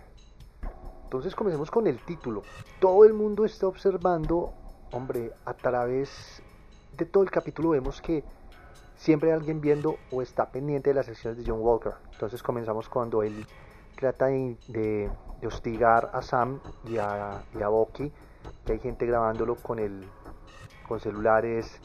Entonces 1.04 1.34
comencemos 1.34 1.70
con 1.70 1.86
el 1.86 1.98
título. 1.98 2.42
Todo 2.80 3.04
el 3.04 3.12
mundo 3.12 3.44
está 3.44 3.66
observando 3.66 4.54
hombre, 4.92 5.32
a 5.44 5.54
través 5.54 6.42
de 6.96 7.04
todo 7.04 7.22
el 7.22 7.30
capítulo 7.30 7.70
vemos 7.70 8.00
que 8.00 8.24
siempre 8.96 9.30
hay 9.30 9.36
alguien 9.36 9.60
viendo 9.60 9.96
o 10.10 10.22
está 10.22 10.50
pendiente 10.50 10.90
de 10.90 10.94
las 10.94 11.08
acciones 11.08 11.38
de 11.38 11.50
John 11.50 11.60
Walker. 11.60 11.94
Entonces 12.12 12.42
comenzamos 12.42 12.88
cuando 12.88 13.22
él 13.22 13.46
trata 13.96 14.26
de, 14.26 15.10
hostigar 15.44 16.10
a 16.12 16.22
Sam 16.22 16.60
y 16.84 16.98
a, 16.98 17.42
y 17.54 17.62
a 17.62 17.68
que 18.64 18.72
hay 18.72 18.78
gente 18.78 19.06
grabándolo 19.06 19.56
con, 19.56 19.78
el, 19.78 20.04
con 20.88 21.00
celulares, 21.00 21.80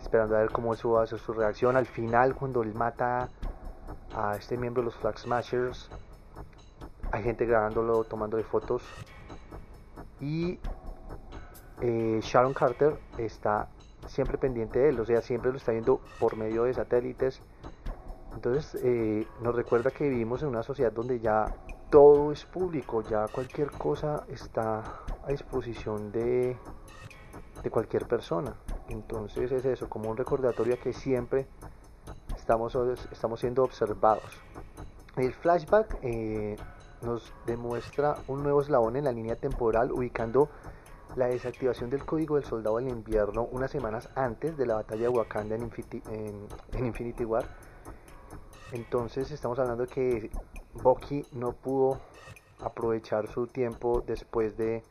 esperando 0.00 0.36
a 0.36 0.40
ver 0.40 0.50
cómo 0.50 0.72
a 0.72 1.06
ser 1.06 1.18
su 1.18 1.32
reacción. 1.32 1.76
Al 1.76 1.86
final, 1.86 2.34
cuando 2.34 2.62
él 2.62 2.74
mata 2.74 3.28
a 4.14 4.36
este 4.36 4.56
miembro 4.56 4.82
de 4.82 4.86
los 4.86 4.96
Flag 4.96 5.18
Smashers, 5.18 5.88
hay 7.12 7.22
gente 7.22 7.46
grabándolo, 7.46 8.04
tomándole 8.04 8.44
fotos. 8.44 8.82
Y 10.20 10.58
eh, 11.80 12.20
Sharon 12.22 12.54
Carter 12.54 12.98
está 13.18 13.68
siempre 14.06 14.38
pendiente 14.38 14.78
de 14.78 14.88
él, 14.90 15.00
o 15.00 15.04
sea, 15.04 15.20
siempre 15.22 15.50
lo 15.50 15.56
está 15.56 15.72
viendo 15.72 16.00
por 16.18 16.36
medio 16.36 16.64
de 16.64 16.74
satélites. 16.74 17.40
Entonces 18.34 18.80
eh, 18.82 19.26
nos 19.42 19.54
recuerda 19.54 19.90
que 19.90 20.08
vivimos 20.08 20.42
en 20.42 20.48
una 20.48 20.62
sociedad 20.62 20.92
donde 20.92 21.20
ya 21.20 21.46
todo 21.90 22.32
es 22.32 22.44
público, 22.44 23.02
ya 23.02 23.26
cualquier 23.28 23.70
cosa 23.72 24.24
está 24.28 24.82
a 25.24 25.28
disposición 25.28 26.12
de, 26.12 26.56
de 27.62 27.70
cualquier 27.70 28.06
persona. 28.06 28.54
Entonces 28.88 29.50
es 29.50 29.64
eso, 29.64 29.88
como 29.88 30.10
un 30.10 30.16
recordatorio 30.16 30.78
que 30.80 30.92
siempre 30.92 31.46
estamos, 32.36 32.76
estamos 33.12 33.40
siendo 33.40 33.64
observados. 33.64 34.38
El 35.16 35.32
flashback 35.32 35.98
eh, 36.02 36.56
nos 37.02 37.32
demuestra 37.46 38.16
un 38.28 38.42
nuevo 38.42 38.60
eslabón 38.60 38.96
en 38.96 39.04
la 39.04 39.12
línea 39.12 39.36
temporal 39.36 39.90
ubicando 39.92 40.48
la 41.16 41.26
desactivación 41.26 41.90
del 41.90 42.04
código 42.04 42.36
del 42.36 42.44
soldado 42.44 42.76
del 42.76 42.88
invierno 42.88 43.48
unas 43.50 43.70
semanas 43.70 44.08
antes 44.14 44.56
de 44.56 44.66
la 44.66 44.76
batalla 44.76 45.02
de 45.02 45.08
Wakanda 45.08 45.56
en 45.56 45.62
Infinity, 46.78 47.24
War. 47.24 47.44
Entonces 48.72 49.30
estamos 49.30 49.58
hablando 49.58 49.86
de 49.86 49.92
que 49.92 50.30
Bucky 50.74 51.26
no 51.32 51.52
pudo 51.52 51.98
aprovechar 52.60 53.26
su 53.28 53.46
tiempo 53.46 54.02
después 54.06 54.56
de 54.56 54.82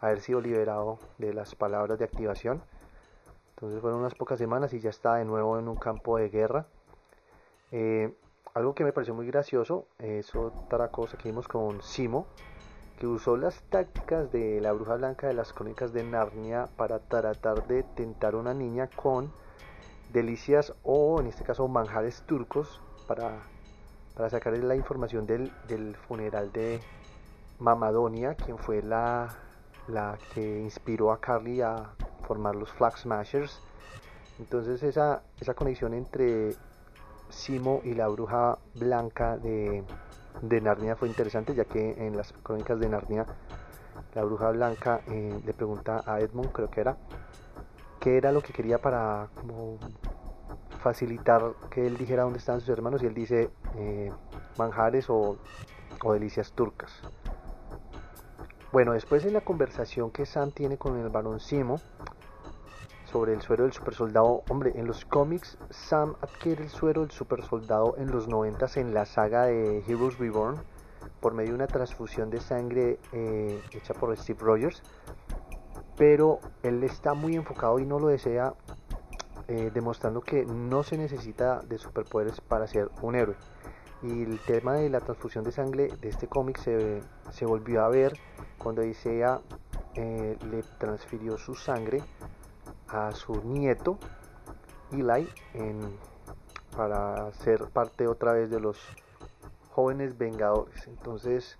haber 0.00 0.20
sido 0.20 0.40
liberado 0.40 0.98
de 1.18 1.34
las 1.34 1.54
palabras 1.54 1.98
de 1.98 2.04
activación. 2.04 2.62
Entonces 3.50 3.80
fueron 3.80 4.00
unas 4.00 4.14
pocas 4.14 4.38
semanas 4.38 4.72
y 4.72 4.80
ya 4.80 4.90
está 4.90 5.16
de 5.16 5.24
nuevo 5.24 5.58
en 5.58 5.68
un 5.68 5.76
campo 5.76 6.16
de 6.16 6.28
guerra. 6.28 6.66
Eh, 7.72 8.14
algo 8.54 8.74
que 8.74 8.84
me 8.84 8.92
pareció 8.92 9.14
muy 9.14 9.26
gracioso 9.26 9.86
es 9.98 10.34
otra 10.34 10.88
cosa 10.88 11.18
que 11.18 11.28
vimos 11.28 11.48
con 11.48 11.82
Simo, 11.82 12.26
que 12.98 13.06
usó 13.06 13.36
las 13.36 13.62
tácticas 13.70 14.32
de 14.32 14.60
la 14.60 14.72
bruja 14.72 14.96
blanca 14.96 15.28
de 15.28 15.34
las 15.34 15.52
crónicas 15.52 15.92
de 15.92 16.02
Narnia 16.02 16.68
para 16.76 16.98
tratar 16.98 17.66
de 17.68 17.84
tentar 17.84 18.34
a 18.34 18.38
una 18.38 18.54
niña 18.54 18.88
con 18.88 19.32
delicias 20.12 20.72
o 20.82 21.20
en 21.20 21.28
este 21.28 21.44
caso 21.44 21.68
manjares 21.68 22.22
turcos 22.22 22.80
para, 23.06 23.38
para 24.16 24.30
sacarle 24.30 24.62
la 24.62 24.74
información 24.74 25.26
del, 25.26 25.50
funeral 26.08 26.50
de 26.52 26.80
Mamadonia, 27.60 28.34
quien 28.34 28.58
fue 28.58 28.82
la, 28.82 29.28
la 29.86 30.18
que 30.34 30.60
inspiró 30.60 31.12
a 31.12 31.20
Carly 31.20 31.60
a 31.60 31.90
formar 32.26 32.56
los 32.56 32.72
Flag 32.72 32.98
Smashers. 32.98 33.60
Entonces 34.40 34.82
esa, 34.82 35.22
esa 35.40 35.54
conexión 35.54 35.94
entre 35.94 36.54
Simo 37.28 37.80
y 37.84 37.94
la 37.94 38.08
bruja 38.08 38.58
blanca 38.74 39.36
de 39.36 39.84
de 40.42 40.60
Narnia 40.60 40.96
fue 40.96 41.08
interesante, 41.08 41.54
ya 41.54 41.64
que 41.64 42.06
en 42.06 42.16
las 42.16 42.32
crónicas 42.32 42.78
de 42.80 42.88
Narnia 42.88 43.26
la 44.14 44.24
bruja 44.24 44.50
blanca 44.50 45.00
eh, 45.08 45.40
le 45.44 45.52
pregunta 45.52 46.02
a 46.06 46.20
Edmund, 46.20 46.52
creo 46.52 46.70
que 46.70 46.80
era, 46.80 46.96
qué 48.00 48.16
era 48.16 48.32
lo 48.32 48.42
que 48.42 48.52
quería 48.52 48.78
para 48.78 49.28
como 49.34 49.78
facilitar 50.80 51.42
que 51.70 51.86
él 51.86 51.96
dijera 51.96 52.22
dónde 52.22 52.38
están 52.38 52.60
sus 52.60 52.68
hermanos 52.68 53.02
y 53.02 53.06
él 53.06 53.14
dice 53.14 53.50
eh, 53.76 54.12
manjares 54.56 55.10
o, 55.10 55.36
o 56.04 56.12
delicias 56.12 56.52
turcas. 56.52 56.92
Bueno, 58.70 58.92
después 58.92 59.24
en 59.24 59.32
la 59.32 59.40
conversación 59.40 60.10
que 60.10 60.26
Sam 60.26 60.50
tiene 60.52 60.76
con 60.76 60.98
el 60.98 61.08
barón 61.08 61.40
Simo 61.40 61.80
sobre 63.10 63.32
el 63.32 63.40
suero 63.40 63.64
del 63.64 63.72
super 63.72 63.94
soldado, 63.94 64.42
hombre, 64.50 64.72
en 64.76 64.86
los 64.86 65.04
cómics 65.06 65.56
Sam 65.70 66.14
adquiere 66.20 66.64
el 66.64 66.68
suero 66.68 67.00
del 67.00 67.10
super 67.10 67.42
soldado 67.42 67.94
en 67.96 68.10
los 68.10 68.28
90 68.28 68.66
en 68.76 68.92
la 68.92 69.06
saga 69.06 69.46
de 69.46 69.82
Heroes 69.86 70.18
Reborn 70.18 70.56
por 71.20 71.32
medio 71.32 71.50
de 71.50 71.54
una 71.56 71.66
transfusión 71.66 72.28
de 72.28 72.40
sangre 72.40 72.98
eh, 73.12 73.62
hecha 73.72 73.94
por 73.94 74.14
Steve 74.16 74.38
Rogers, 74.40 74.82
pero 75.96 76.38
él 76.62 76.84
está 76.84 77.14
muy 77.14 77.34
enfocado 77.34 77.78
y 77.78 77.86
no 77.86 77.98
lo 77.98 78.08
desea, 78.08 78.54
eh, 79.48 79.70
demostrando 79.72 80.20
que 80.20 80.44
no 80.44 80.82
se 80.82 80.98
necesita 80.98 81.60
de 81.60 81.78
superpoderes 81.78 82.40
para 82.40 82.66
ser 82.66 82.90
un 83.02 83.14
héroe. 83.14 83.36
Y 84.02 84.22
el 84.22 84.38
tema 84.40 84.74
de 84.74 84.90
la 84.90 85.00
transfusión 85.00 85.42
de 85.42 85.50
sangre 85.50 85.88
de 86.00 86.08
este 86.08 86.28
cómic 86.28 86.58
se, 86.58 87.00
se 87.30 87.46
volvió 87.46 87.82
a 87.82 87.88
ver 87.88 88.12
cuando 88.58 88.84
Isaiah 88.84 89.40
eh, 89.94 90.36
le 90.50 90.62
transfirió 90.78 91.36
su 91.38 91.54
sangre 91.56 92.02
a 92.88 93.12
su 93.12 93.42
nieto 93.44 93.98
Eli 94.92 95.28
para 96.76 97.32
ser 97.32 97.66
parte 97.68 98.06
otra 98.06 98.32
vez 98.32 98.50
de 98.50 98.60
los 98.60 98.78
jóvenes 99.70 100.16
vengadores. 100.16 100.86
Entonces, 100.86 101.58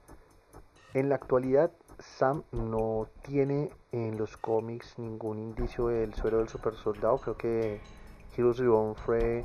en 0.94 1.08
la 1.08 1.16
actualidad, 1.16 1.70
Sam 1.98 2.44
no 2.52 3.08
tiene 3.22 3.70
en 3.92 4.16
los 4.16 4.36
cómics 4.36 4.98
ningún 4.98 5.38
indicio 5.38 5.88
del 5.88 6.14
suero 6.14 6.38
del 6.38 6.48
super 6.48 6.74
soldado. 6.74 7.18
Creo 7.18 7.36
que 7.36 7.80
Heroes 8.36 8.58
Reborn 8.58 8.94
fue 8.94 9.44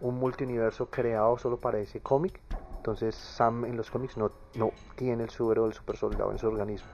un 0.00 0.18
multiuniverso 0.18 0.90
creado 0.90 1.38
solo 1.38 1.58
para 1.58 1.78
ese 1.78 2.00
cómic. 2.00 2.40
Entonces 2.76 3.14
Sam 3.14 3.64
en 3.64 3.76
los 3.76 3.90
cómics 3.90 4.16
no, 4.16 4.30
no 4.54 4.72
tiene 4.96 5.24
el 5.24 5.30
suero 5.30 5.64
del 5.64 5.74
super 5.74 5.96
soldado 5.96 6.32
en 6.32 6.38
su 6.38 6.46
organismo. 6.46 6.88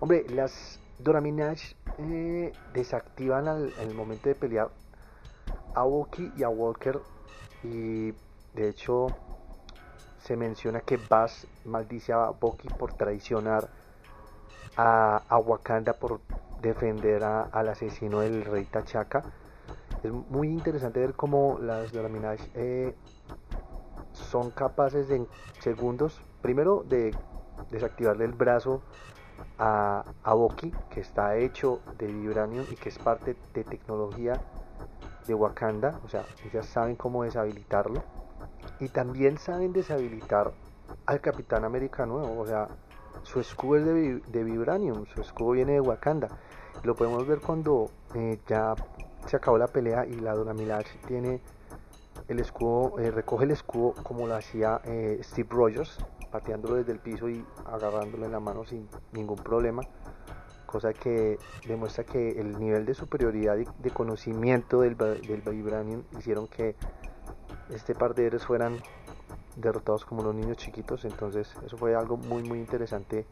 Hombre, 0.00 0.26
las 0.28 0.80
Dora 1.02 1.22
eh, 1.98 2.52
desactivan 2.72 3.48
al, 3.48 3.72
en 3.78 3.88
el 3.88 3.94
momento 3.94 4.28
de 4.28 4.34
pelear 4.34 4.70
a 5.74 5.84
Wookie 5.84 6.32
y 6.36 6.42
a 6.42 6.48
Walker. 6.48 7.00
Y 7.64 8.12
de 8.54 8.68
hecho 8.68 9.08
se 10.22 10.36
menciona 10.36 10.80
que 10.80 10.98
Bass 11.08 11.46
maldice 11.64 12.12
a 12.12 12.30
Bucky 12.30 12.68
por 12.68 12.94
traicionar 12.94 13.68
a, 14.76 15.22
a 15.28 15.38
Wakanda 15.38 15.94
por 15.94 16.20
defender 16.60 17.24
al 17.24 17.68
asesino 17.68 18.20
del 18.20 18.44
rey 18.44 18.64
Tachaca. 18.64 19.22
Es 20.02 20.12
muy 20.12 20.48
interesante 20.48 21.00
ver 21.00 21.14
cómo 21.14 21.58
las 21.60 21.92
Dora 21.92 22.08
eh, 22.54 22.94
son 24.12 24.50
capaces 24.50 25.10
en 25.10 25.26
segundos, 25.60 26.20
primero 26.40 26.84
de 26.88 27.14
desactivarle 27.70 28.24
el 28.24 28.32
brazo 28.32 28.82
a, 29.58 30.04
Boki, 30.24 30.72
que 30.90 31.00
está 31.00 31.36
hecho 31.36 31.80
de 31.98 32.06
vibranium 32.06 32.66
y 32.70 32.76
que 32.76 32.88
es 32.88 32.98
parte 32.98 33.36
de 33.54 33.64
tecnología 33.64 34.40
de 35.26 35.34
Wakanda, 35.34 36.00
o 36.04 36.08
sea, 36.08 36.24
ellas 36.44 36.66
saben 36.66 36.96
cómo 36.96 37.22
deshabilitarlo. 37.24 38.02
Y 38.80 38.88
también 38.88 39.38
saben 39.38 39.72
deshabilitar 39.72 40.52
al 41.06 41.20
Capitán 41.20 41.64
América 41.64 42.06
nuevo, 42.06 42.40
o 42.40 42.46
sea, 42.46 42.68
su 43.22 43.40
escudo 43.40 43.76
es 43.76 43.84
de, 43.84 44.20
de 44.26 44.44
vibranium, 44.44 45.06
su 45.06 45.20
escudo 45.20 45.52
viene 45.52 45.72
de 45.72 45.80
Wakanda. 45.80 46.28
Lo 46.82 46.96
podemos 46.96 47.26
ver 47.26 47.40
cuando 47.40 47.90
eh, 48.14 48.40
ya 48.48 48.74
se 49.26 49.36
acabó 49.36 49.58
la 49.58 49.68
pelea 49.68 50.04
y 50.06 50.14
la 50.14 50.34
Dora 50.34 50.52
Milaje 50.52 50.98
tiene 51.06 51.40
el 52.32 52.40
escudo, 52.40 52.98
eh, 52.98 53.10
recoge 53.10 53.44
el 53.44 53.52
escudo 53.52 53.94
como 54.02 54.26
lo 54.26 54.34
hacía 54.34 54.80
eh, 54.84 55.20
Steve 55.22 55.48
Rogers, 55.50 55.98
pateándolo 56.30 56.76
desde 56.76 56.92
el 56.92 56.98
piso 56.98 57.28
y 57.28 57.44
agarrándolo 57.66 58.26
en 58.26 58.32
la 58.32 58.40
mano 58.40 58.64
sin 58.64 58.88
ningún 59.12 59.38
problema, 59.38 59.82
cosa 60.66 60.92
que 60.92 61.38
demuestra 61.66 62.04
que 62.04 62.40
el 62.40 62.58
nivel 62.58 62.86
de 62.86 62.94
superioridad 62.94 63.58
y 63.58 63.66
de 63.78 63.90
conocimiento 63.90 64.80
del, 64.80 64.96
del 64.96 65.42
Vibranium 65.42 66.02
hicieron 66.18 66.48
que 66.48 66.74
este 67.70 67.94
par 67.94 68.14
de 68.14 68.26
héroes 68.26 68.44
fueran 68.44 68.78
derrotados 69.56 70.04
como 70.04 70.22
los 70.22 70.34
niños 70.34 70.56
chiquitos, 70.56 71.04
entonces 71.04 71.54
eso 71.64 71.76
fue 71.76 71.94
algo 71.94 72.16
muy 72.16 72.42
muy 72.42 72.58
interesante 72.58 73.26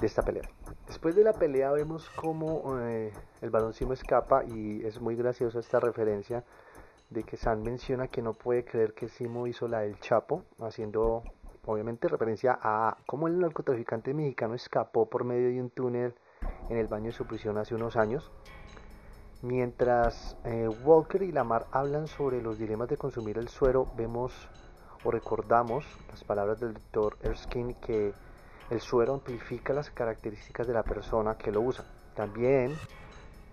de 0.00 0.06
esta 0.06 0.22
pelea. 0.22 0.48
Después 0.86 1.14
de 1.14 1.22
la 1.22 1.32
pelea 1.32 1.70
vemos 1.70 2.08
como 2.10 2.78
eh, 2.80 3.12
el 3.40 3.50
baloncimo 3.50 3.92
escapa 3.92 4.44
y 4.44 4.84
es 4.84 5.00
muy 5.00 5.14
graciosa 5.14 5.60
esta 5.60 5.78
referencia 5.78 6.44
de 7.10 7.24
que 7.24 7.36
San 7.36 7.62
menciona 7.62 8.08
que 8.08 8.22
no 8.22 8.34
puede 8.34 8.64
creer 8.64 8.94
que 8.94 9.08
Simo 9.08 9.46
hizo 9.46 9.68
la 9.68 9.80
del 9.80 9.98
Chapo, 10.00 10.44
haciendo 10.60 11.22
obviamente 11.66 12.08
referencia 12.08 12.58
a 12.62 12.96
cómo 13.06 13.28
el 13.28 13.38
narcotraficante 13.38 14.14
mexicano 14.14 14.54
escapó 14.54 15.08
por 15.08 15.24
medio 15.24 15.48
de 15.48 15.60
un 15.60 15.70
túnel 15.70 16.14
en 16.68 16.78
el 16.78 16.86
baño 16.86 17.06
de 17.06 17.12
su 17.12 17.26
prisión 17.26 17.58
hace 17.58 17.74
unos 17.74 17.96
años. 17.96 18.30
Mientras 19.42 20.36
eh, 20.44 20.68
Walker 20.84 21.22
y 21.22 21.32
Lamar 21.32 21.66
hablan 21.72 22.06
sobre 22.06 22.42
los 22.42 22.58
dilemas 22.58 22.88
de 22.88 22.96
consumir 22.96 23.38
el 23.38 23.48
suero, 23.48 23.86
vemos 23.96 24.48
o 25.02 25.10
recordamos 25.10 25.84
las 26.10 26.24
palabras 26.24 26.60
del 26.60 26.74
doctor 26.74 27.16
Erskine 27.22 27.74
que 27.80 28.12
el 28.70 28.80
suero 28.80 29.14
amplifica 29.14 29.72
las 29.72 29.90
características 29.90 30.66
de 30.66 30.74
la 30.74 30.82
persona 30.82 31.36
que 31.36 31.50
lo 31.50 31.62
usa. 31.62 31.84
También 32.14 32.76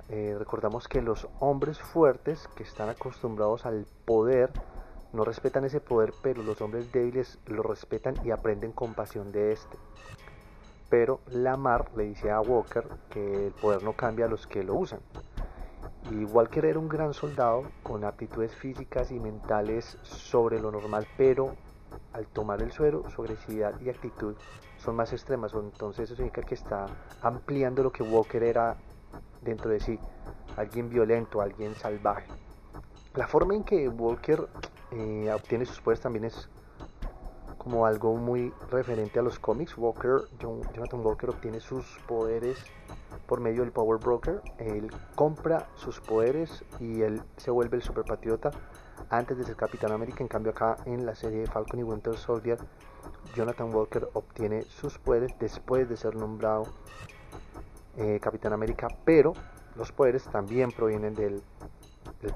eh, 0.09 0.35
recordamos 0.37 0.87
que 0.87 1.01
los 1.01 1.27
hombres 1.39 1.79
fuertes 1.79 2.47
que 2.55 2.63
están 2.63 2.89
acostumbrados 2.89 3.65
al 3.65 3.85
poder 4.05 4.51
no 5.13 5.25
respetan 5.25 5.65
ese 5.65 5.81
poder, 5.81 6.13
pero 6.21 6.43
los 6.43 6.61
hombres 6.61 6.91
débiles 6.91 7.39
lo 7.45 7.63
respetan 7.63 8.15
y 8.23 8.31
aprenden 8.31 8.71
compasión 8.71 9.31
de 9.31 9.51
este. 9.51 9.77
Pero 10.89 11.19
Lamar 11.27 11.91
le 11.97 12.03
dice 12.03 12.31
a 12.31 12.39
Walker 12.39 12.87
que 13.09 13.47
el 13.47 13.53
poder 13.53 13.83
no 13.83 13.93
cambia 13.93 14.25
a 14.25 14.29
los 14.29 14.47
que 14.47 14.63
lo 14.63 14.75
usan. 14.75 14.99
Y 16.11 16.23
Walker 16.23 16.63
era 16.63 16.79
un 16.79 16.87
gran 16.87 17.13
soldado 17.13 17.63
con 17.83 18.05
aptitudes 18.05 18.55
físicas 18.55 19.11
y 19.11 19.19
mentales 19.19 19.97
sobre 20.03 20.59
lo 20.61 20.71
normal, 20.71 21.05
pero 21.17 21.55
al 22.13 22.27
tomar 22.27 22.61
el 22.61 22.71
suero, 22.71 23.09
su 23.09 23.21
agresividad 23.21 23.77
y 23.81 23.89
actitud 23.89 24.35
son 24.77 24.95
más 24.95 25.11
extremas. 25.11 25.53
Entonces 25.53 26.05
eso 26.05 26.15
significa 26.15 26.43
que 26.43 26.55
está 26.55 26.85
ampliando 27.21 27.83
lo 27.83 27.91
que 27.91 28.03
Walker 28.03 28.41
era 28.41 28.77
dentro 29.41 29.69
de 29.69 29.79
sí, 29.79 29.99
alguien 30.55 30.89
violento, 30.89 31.41
alguien 31.41 31.75
salvaje. 31.75 32.27
La 33.15 33.27
forma 33.27 33.55
en 33.55 33.63
que 33.63 33.87
Walker 33.89 34.47
eh, 34.91 35.31
obtiene 35.33 35.65
sus 35.65 35.81
poderes 35.81 36.01
también 36.01 36.25
es 36.25 36.49
como 37.57 37.85
algo 37.85 38.15
muy 38.15 38.53
referente 38.71 39.19
a 39.19 39.21
los 39.21 39.39
cómics. 39.39 39.77
Walker, 39.77 40.21
Jonathan 40.39 41.05
Walker 41.05 41.29
obtiene 41.31 41.59
sus 41.59 41.85
poderes 42.07 42.57
por 43.25 43.41
medio 43.41 43.61
del 43.61 43.71
Power 43.71 43.99
Broker. 43.99 44.41
Él 44.57 44.89
compra 45.15 45.67
sus 45.75 45.99
poderes 45.99 46.63
y 46.79 47.01
él 47.01 47.21
se 47.37 47.51
vuelve 47.51 47.77
el 47.77 47.83
super 47.83 48.05
patriota 48.05 48.51
antes 49.09 49.37
de 49.37 49.43
ser 49.43 49.55
Capitán 49.55 49.91
América. 49.91 50.19
En 50.21 50.29
cambio 50.29 50.51
acá 50.51 50.77
en 50.85 51.05
la 51.05 51.15
serie 51.15 51.39
de 51.39 51.47
Falcon 51.47 51.79
y 51.79 51.83
Winter 51.83 52.17
Soldier, 52.17 52.57
Jonathan 53.35 53.73
Walker 53.73 54.07
obtiene 54.13 54.61
sus 54.63 54.97
poderes 54.97 55.33
después 55.39 55.89
de 55.89 55.97
ser 55.97 56.15
nombrado 56.15 56.67
eh, 57.97 58.19
Capitán 58.21 58.53
América, 58.53 58.87
pero 59.03 59.33
los 59.75 59.91
poderes 59.91 60.23
también 60.25 60.71
provienen 60.71 61.13
del, 61.13 61.41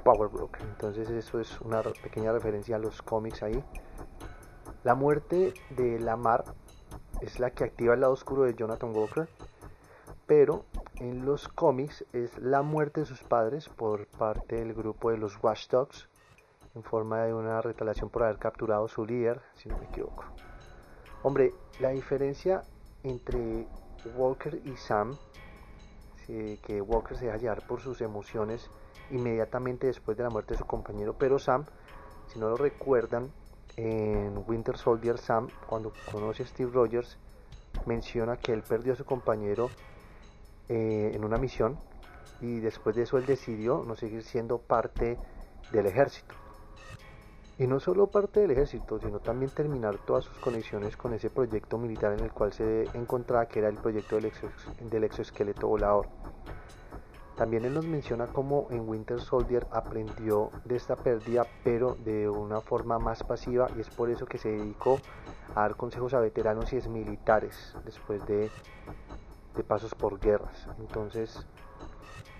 Power 0.04 0.30
Broker. 0.30 0.62
Entonces 0.62 1.10
eso 1.10 1.40
es 1.40 1.60
una 1.62 1.82
pequeña 1.82 2.32
referencia 2.32 2.76
a 2.76 2.80
los 2.80 3.02
cómics 3.02 3.44
ahí. 3.44 3.64
La 4.84 4.96
muerte 4.96 5.54
de 5.72 6.00
Lamar 6.00 6.44
es 7.20 7.40
la 7.40 7.52
que 7.52 7.64
activa 7.64 7.94
el 7.94 8.02
lado 8.02 8.14
oscuro 8.14 8.44
de 8.44 8.54
Jonathan 8.54 8.96
Walker, 8.96 9.28
pero 10.28 10.66
en 10.96 11.26
los 11.26 11.48
cómics 11.48 12.06
es 12.14 12.38
la 12.38 12.62
muerte 12.62 13.02
de 13.02 13.06
sus 13.06 13.24
padres 13.24 13.70
por 13.70 14.08
parte 14.08 14.58
del 14.58 14.74
grupo 14.74 15.12
de 15.12 15.18
los 15.18 15.42
Watchdogs 15.44 16.08
en 16.76 16.84
forma 16.84 17.24
de 17.24 17.34
una 17.34 17.62
retaliación 17.62 18.10
por 18.10 18.24
haber 18.24 18.38
capturado 18.38 18.88
su 18.88 19.06
líder, 19.06 19.42
si 19.56 19.70
no 19.70 19.78
me 19.78 19.86
equivoco. 19.86 20.26
Hombre, 21.24 21.54
la 21.80 21.90
diferencia 21.90 22.62
entre 23.04 23.68
Walker 24.16 24.60
y 24.64 24.76
Sam 24.78 25.18
que 26.28 26.82
Walker 26.82 27.18
se 27.18 27.26
deja 27.26 27.38
llevar 27.38 27.66
por 27.68 27.82
sus 27.82 28.02
emociones 28.02 28.70
inmediatamente 29.12 29.88
después 29.88 30.18
de 30.18 30.24
la 30.24 30.30
muerte 30.30 30.54
de 30.54 30.60
su 30.60 30.66
compañero, 30.66 31.16
pero 31.18 31.40
Sam, 31.40 31.66
si 32.28 32.40
no 32.40 32.50
lo 32.50 32.58
recuerdan, 32.58 33.32
en 33.78 34.44
Winter 34.48 34.78
Soldier 34.78 35.18
Sam, 35.18 35.48
cuando 35.68 35.94
conoce 36.12 36.44
a 36.44 36.48
Steve 36.48 36.72
Rogers, 36.72 37.18
menciona 37.86 38.38
que 38.38 38.54
él 38.54 38.64
perdió 38.64 38.94
a 38.94 38.96
su 38.96 39.06
compañero 39.06 39.70
eh, 40.70 41.12
en 41.14 41.24
una 41.24 41.38
misión 41.38 41.78
y 42.42 42.60
después 42.60 42.96
de 42.96 43.04
eso 43.04 43.18
él 43.18 43.26
decidió 43.26 43.84
no 43.86 43.96
seguir 43.96 44.24
siendo 44.24 44.58
parte 44.58 45.18
del 45.72 45.86
ejército. 45.86 46.41
Y 47.62 47.68
no 47.68 47.80
solo 47.80 48.08
parte 48.08 48.40
del 48.40 48.50
ejército, 48.50 48.98
sino 48.98 49.20
también 49.20 49.52
terminar 49.52 50.00
todas 50.00 50.26
sus 50.26 50.36
conexiones 50.40 50.98
con 50.98 51.14
ese 51.14 51.30
proyecto 51.30 51.78
militar 51.78 52.12
en 52.14 52.22
el 52.22 52.32
cual 52.32 52.52
se 52.52 52.86
encontraba, 52.96 53.46
que 53.46 53.60
era 53.60 53.70
el 53.70 53.76
proyecto 53.76 54.16
del, 54.16 55.04
exoesqueleto 55.04 55.68
volador. 55.68 56.08
También 57.38 57.64
él 57.64 57.76
nos 57.76 57.86
menciona 57.86 58.26
cómo 58.26 58.66
en 58.72 58.90
Winter 58.90 59.22
Soldier 59.22 59.68
aprendió 59.70 60.50
de 60.66 60.76
esta 60.76 60.96
pérdida, 60.96 61.46
pero 61.64 61.96
de 62.04 62.28
una 62.28 62.62
forma 62.62 62.98
más 62.98 63.22
pasiva, 63.22 63.68
y 63.78 63.82
es 63.82 63.90
por 63.90 64.10
eso 64.10 64.26
que 64.26 64.40
se 64.40 64.50
dedicó 64.50 64.98
a 65.54 65.62
dar 65.62 65.76
consejos 65.76 66.16
a 66.16 66.20
veteranos 66.20 66.74
y 66.74 66.78
exmilitares 66.78 67.76
después 67.86 68.26
de, 68.26 68.50
de 69.56 69.64
pasos 69.64 69.94
por 69.94 70.20
guerras. 70.20 70.68
Entonces, 70.80 71.46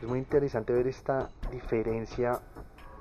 es 0.02 0.08
muy 0.08 0.18
interesante 0.18 0.74
ver 0.74 0.88
esta 0.88 1.30
diferencia 1.52 2.42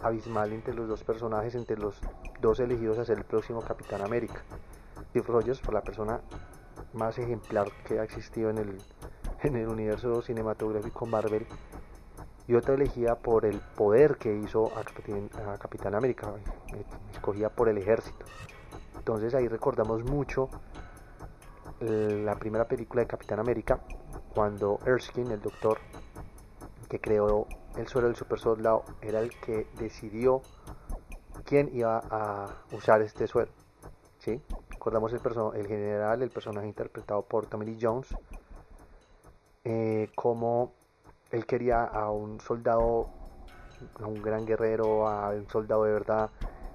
abismal 0.03 0.53
entre 0.53 0.75
los 0.75 0.89
dos 0.89 1.05
personajes, 1.05 1.55
entre 1.55 1.77
los 1.77 2.01
dos 2.41 2.61
elegidos 2.61 2.99
a 2.99 3.05
ser 3.05 3.19
el 3.19 3.25
próximo 3.25 3.61
Capitán 3.61 4.03
América. 4.03 4.43
Steve 5.11 5.27
Rogers, 5.27 5.61
por 5.61 5.75
la 5.75 5.83
persona 5.83 6.21
más 6.93 7.19
ejemplar 7.19 7.71
que 7.85 7.99
ha 7.99 8.05
existido 8.05 8.51
en 8.51 8.59
el, 8.59 8.79
en 9.43 9.57
el 9.57 9.69
universo 9.69 10.23
cinematográfico 10.23 11.07
Marvel, 11.07 11.47
y 12.49 12.55
otra 12.57 12.75
elegida 12.75 13.15
por 13.15 13.45
el 13.45 13.61
poder 13.77 14.17
que 14.17 14.37
hizo 14.37 14.73
a 14.77 14.83
Capitán, 15.57 15.95
América, 15.95 16.33
escogida 17.13 17.49
por 17.49 17.69
el 17.69 17.79
ejército. 17.79 18.27
Entonces 18.99 19.35
ahí 19.35 19.47
recordamos 19.47 20.03
mucho 20.03 20.49
la 21.79 22.35
primera 22.35 22.67
película 22.67 23.03
de 23.03 23.07
Capitán 23.07 23.39
América, 23.39 23.79
cuando 24.35 24.81
Erskine, 24.85 25.35
el 25.35 25.41
doctor 25.41 25.79
que 26.89 27.01
creó 27.01 27.47
el 27.77 27.89
suelo 27.89 28.09
del 28.09 28.17
super 28.17 28.39
soldado, 28.39 28.85
era 29.01 29.21
el 29.21 29.31
que 29.41 29.67
decidió 29.79 30.43
quién 31.45 31.71
iba 31.73 32.03
a 32.11 32.49
usar 32.73 33.03
este 33.03 33.27
suelo. 33.27 33.51
¿sí? 34.19 34.41
Recordamos 34.71 35.13
el, 35.13 35.21
el 35.55 35.67
general, 35.67 36.23
el 36.23 36.31
personaje 36.31 36.67
interpretado 36.67 37.23
por 37.23 37.47
Tommy 37.47 37.67
Lee 37.67 37.79
Jones, 37.81 38.09
eh, 39.65 40.11
como 40.15 40.73
él 41.31 41.47
quería 41.47 41.85
a 41.85 42.11
un 42.11 42.41
soldado, 42.41 43.09
a 44.01 44.07
un 44.07 44.23
gran 44.23 44.47
guerrero, 44.47 45.09
a 45.09 45.31
un 45.31 45.49
soldado 45.49 45.85
de 45.85 45.93
verdad, 45.93 46.31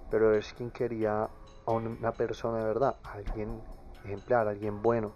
pero 0.10 0.34
Erskine 0.34 0.72
quería 0.72 1.30
a 1.66 1.72
una 1.72 2.12
persona 2.12 2.60
de 2.60 2.66
verdad, 2.66 2.96
alguien 3.04 3.62
ejemplar, 4.04 4.48
alguien 4.48 4.82
bueno. 4.82 5.14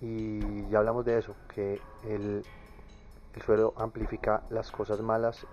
Y 0.00 0.68
ya 0.68 0.78
hablamos 0.78 1.04
de 1.04 1.18
eso, 1.18 1.34
que 1.52 1.80
el, 2.04 2.44
el 3.34 3.42
suelo 3.42 3.74
amplifica 3.76 4.42
las 4.50 4.70
cosas 4.70 5.00
malas. 5.00 5.46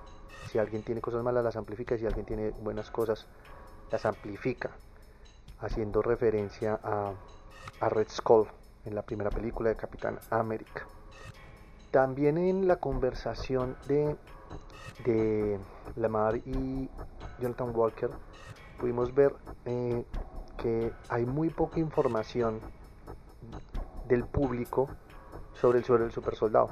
Si 0.49 0.57
alguien 0.57 0.83
tiene 0.83 1.01
cosas 1.01 1.23
malas, 1.23 1.43
las 1.43 1.55
amplifica. 1.55 1.95
Y 1.95 1.99
si 1.99 2.05
alguien 2.05 2.25
tiene 2.25 2.51
buenas 2.61 2.91
cosas, 2.91 3.27
las 3.91 4.05
amplifica. 4.05 4.71
Haciendo 5.59 6.01
referencia 6.01 6.79
a, 6.83 7.13
a 7.79 7.89
Red 7.89 8.09
Skull 8.09 8.47
en 8.85 8.95
la 8.95 9.01
primera 9.01 9.29
película 9.29 9.69
de 9.69 9.75
Capitán 9.75 10.19
América. 10.29 10.85
También 11.91 12.37
en 12.37 12.67
la 12.67 12.77
conversación 12.77 13.77
de, 13.87 14.15
de 15.05 15.59
Lamar 15.95 16.37
y 16.37 16.89
Jonathan 17.39 17.71
Walker 17.73 18.09
pudimos 18.77 19.13
ver 19.13 19.33
eh, 19.65 20.05
que 20.57 20.91
hay 21.09 21.25
muy 21.25 21.49
poca 21.49 21.79
información 21.79 22.59
del 24.07 24.25
público 24.25 24.89
sobre 25.53 25.79
el 25.79 25.85
suelo 25.85 26.03
del 26.03 26.11
super 26.11 26.35
soldado, 26.35 26.69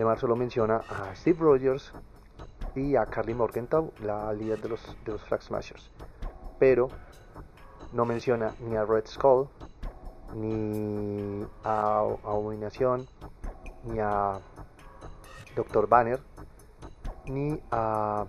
porque 0.00 0.04
Lamar 0.04 0.18
solo 0.18 0.34
menciona 0.34 0.80
a 0.88 1.14
Steve 1.14 1.40
Rogers 1.40 1.92
y 2.74 2.96
a 2.96 3.04
Carly 3.04 3.34
Morgenthau, 3.34 3.92
la 4.02 4.32
líder 4.32 4.58
de 4.62 4.70
los, 4.70 4.96
de 5.04 5.12
los 5.12 5.22
Flag 5.24 5.42
Smashers, 5.42 5.90
pero 6.58 6.88
no 7.92 8.06
menciona 8.06 8.54
ni 8.60 8.76
a 8.76 8.86
Red 8.86 9.06
Skull, 9.06 9.46
ni 10.36 11.44
a 11.64 11.98
Abominación, 11.98 13.06
ni 13.84 13.98
a 14.00 14.38
Dr. 15.54 15.86
Banner, 15.86 16.18
ni 17.26 17.60
a, 17.70 18.24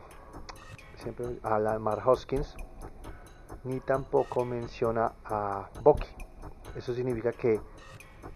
siempre, 0.98 1.40
a 1.42 1.58
Lamar 1.58 2.02
Hoskins, 2.06 2.54
ni 3.64 3.80
tampoco 3.80 4.44
menciona 4.44 5.14
a 5.24 5.70
Bucky. 5.82 6.10
Eso 6.76 6.94
significa 6.94 7.32
que 7.32 7.62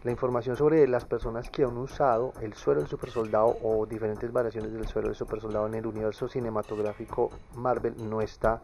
la 0.03 0.11
información 0.11 0.55
sobre 0.55 0.87
las 0.87 1.05
personas 1.05 1.49
que 1.49 1.63
han 1.63 1.77
usado 1.77 2.33
el 2.41 2.53
suelo 2.53 2.81
del 2.81 2.89
super 2.89 3.09
soldado 3.09 3.57
o 3.63 3.85
diferentes 3.85 4.31
variaciones 4.31 4.71
del 4.71 4.87
suelo 4.87 5.07
del 5.07 5.17
super 5.17 5.41
soldado 5.41 5.67
en 5.67 5.75
el 5.75 5.87
universo 5.87 6.27
cinematográfico 6.27 7.31
Marvel 7.55 7.95
no 8.09 8.21
está 8.21 8.61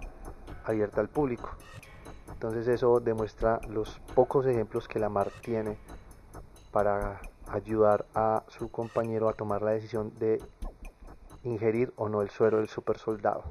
abierta 0.65 1.01
al 1.01 1.09
público. 1.09 1.49
Entonces 2.31 2.67
eso 2.67 2.99
demuestra 2.99 3.59
los 3.69 3.99
pocos 4.15 4.45
ejemplos 4.45 4.87
que 4.87 4.99
Lamar 4.99 5.31
tiene 5.41 5.77
para 6.71 7.19
ayudar 7.47 8.05
a 8.15 8.43
su 8.47 8.71
compañero 8.71 9.27
a 9.29 9.33
tomar 9.33 9.61
la 9.61 9.71
decisión 9.71 10.13
de 10.17 10.41
ingerir 11.43 11.93
o 11.97 12.07
no 12.07 12.21
el 12.21 12.29
suero 12.29 12.57
del 12.57 12.69
super 12.69 12.97
soldado. 12.97 13.43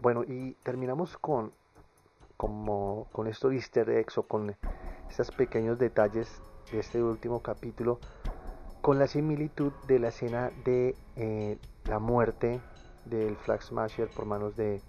Bueno, 0.00 0.24
y 0.24 0.54
terminamos 0.62 1.16
con 1.18 1.52
como 2.36 3.06
con 3.12 3.26
estos 3.26 3.52
easter 3.52 3.90
eggs 3.90 4.16
o 4.16 4.22
con 4.22 4.56
estos 5.10 5.30
pequeños 5.30 5.78
detalles 5.78 6.40
de 6.72 6.80
este 6.80 7.02
último 7.02 7.42
capítulo 7.42 7.98
con 8.80 8.98
la 8.98 9.06
similitud 9.06 9.72
de 9.86 9.98
la 9.98 10.08
escena 10.08 10.50
de 10.64 10.96
eh, 11.16 11.58
la 11.84 11.98
muerte 11.98 12.60
del 13.04 13.36
Flag 13.36 13.62
Smasher 13.62 14.08
por 14.08 14.24
manos 14.24 14.56
de 14.56 14.80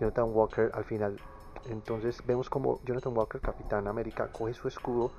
Jonathan 0.00 0.26
Walker 0.32 0.70
al 0.74 0.84
final. 0.84 1.16
Entonces 1.70 2.22
vemos 2.26 2.50
como 2.50 2.80
Jonathan 2.84 3.16
Walker, 3.16 3.40
Capitán 3.40 3.88
América, 3.88 4.28
coge 4.32 4.52
su 4.52 4.68
escudo 4.68 5.12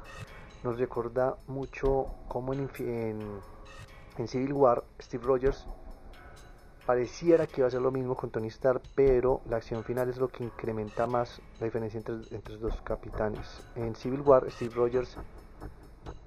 nos 0.64 0.78
recuerda 0.80 1.38
mucho 1.48 2.08
como 2.28 2.54
en, 2.54 2.70
en, 2.80 4.28
Civil 4.28 4.54
War 4.54 4.84
Steve 5.00 5.24
Rogers 5.24 5.66
pareciera 6.88 7.48
que 7.48 7.60
iba 7.60 7.68
a 7.68 7.72
ser 7.72 7.82
lo 7.82 7.92
mismo 7.92 8.16
con 8.16 8.30
Tony 8.30 8.48
Stark, 8.48 8.82
pero 8.96 9.42
la 9.50 9.58
acción 9.58 9.84
final 9.84 10.08
es 10.08 10.18
lo 10.18 10.30
que 10.30 10.46
incrementa 10.46 11.06
más 11.06 11.42
la 11.60 11.66
diferencia 11.66 11.98
entre, 11.98 12.16
entre 12.34 12.54
los 12.54 12.62
dos 12.62 12.82
capitanes. 12.82 13.62
En 13.76 13.94
Civil 13.94 14.22
War, 14.22 14.50
Steve 14.50 14.74
Rogers 14.74 15.18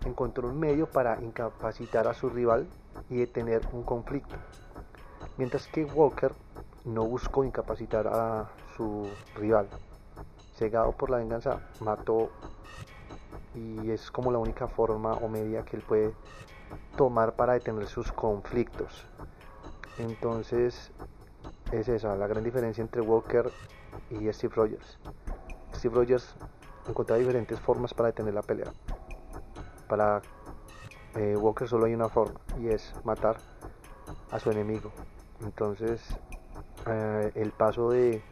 encontró 0.04 0.48
un 0.48 0.60
medio 0.60 0.86
para 0.86 1.18
incapacitar 1.22 2.06
a 2.06 2.12
su 2.12 2.28
rival 2.28 2.68
y 3.08 3.16
detener 3.16 3.62
un 3.72 3.84
conflicto, 3.84 4.36
mientras 5.38 5.66
que 5.66 5.86
Walker 5.86 6.32
no 6.84 7.06
buscó 7.06 7.42
incapacitar 7.42 8.06
a 8.06 8.50
su 8.76 9.08
rival. 9.36 9.66
Cegado 10.56 10.92
por 10.92 11.08
la 11.08 11.16
venganza, 11.16 11.62
mató 11.80 12.28
y 13.54 13.90
es 13.90 14.10
como 14.10 14.30
la 14.30 14.38
única 14.38 14.68
forma 14.68 15.14
o 15.14 15.26
medida 15.26 15.64
que 15.64 15.78
él 15.78 15.82
puede 15.82 16.12
tomar 16.98 17.34
para 17.34 17.54
detener 17.54 17.86
sus 17.86 18.12
conflictos. 18.12 19.06
Entonces 19.98 20.90
es 21.72 21.88
esa 21.88 22.16
la 22.16 22.26
gran 22.26 22.44
diferencia 22.44 22.82
entre 22.82 23.00
Walker 23.00 23.50
y 24.10 24.32
Steve 24.32 24.54
Rogers. 24.54 24.98
Steve 25.74 25.94
Rogers 25.94 26.34
encontraba 26.88 27.18
diferentes 27.18 27.58
formas 27.60 27.94
para 27.94 28.08
detener 28.08 28.34
la 28.34 28.42
pelea. 28.42 28.72
Para 29.88 30.22
eh, 31.16 31.36
Walker 31.36 31.68
solo 31.68 31.86
hay 31.86 31.94
una 31.94 32.08
forma 32.08 32.40
y 32.60 32.68
es 32.68 32.92
matar 33.04 33.36
a 34.30 34.38
su 34.38 34.50
enemigo. 34.50 34.90
Entonces 35.42 36.02
eh, 36.86 37.32
el 37.34 37.52
paso 37.52 37.90
de 37.90 38.22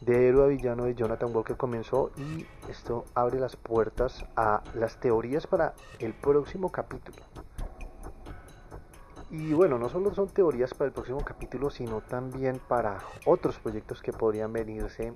de 0.00 0.28
héroe 0.28 0.44
a 0.44 0.46
villano 0.48 0.84
de 0.84 0.94
Jonathan 0.94 1.34
Walker 1.34 1.56
comenzó 1.56 2.12
y 2.16 2.46
esto 2.70 3.06
abre 3.14 3.40
las 3.40 3.56
puertas 3.56 4.24
a 4.36 4.62
las 4.74 5.00
teorías 5.00 5.46
para 5.46 5.74
el 5.98 6.14
próximo 6.14 6.70
capítulo. 6.70 7.18
Y 9.28 9.52
bueno, 9.54 9.78
no 9.78 9.88
solo 9.88 10.14
son 10.14 10.28
teorías 10.28 10.72
para 10.72 10.86
el 10.86 10.92
próximo 10.92 11.24
capítulo, 11.24 11.68
sino 11.68 12.00
también 12.00 12.60
para 12.60 13.02
otros 13.24 13.58
proyectos 13.58 14.00
que 14.00 14.12
podrían 14.12 14.52
venirse 14.52 15.14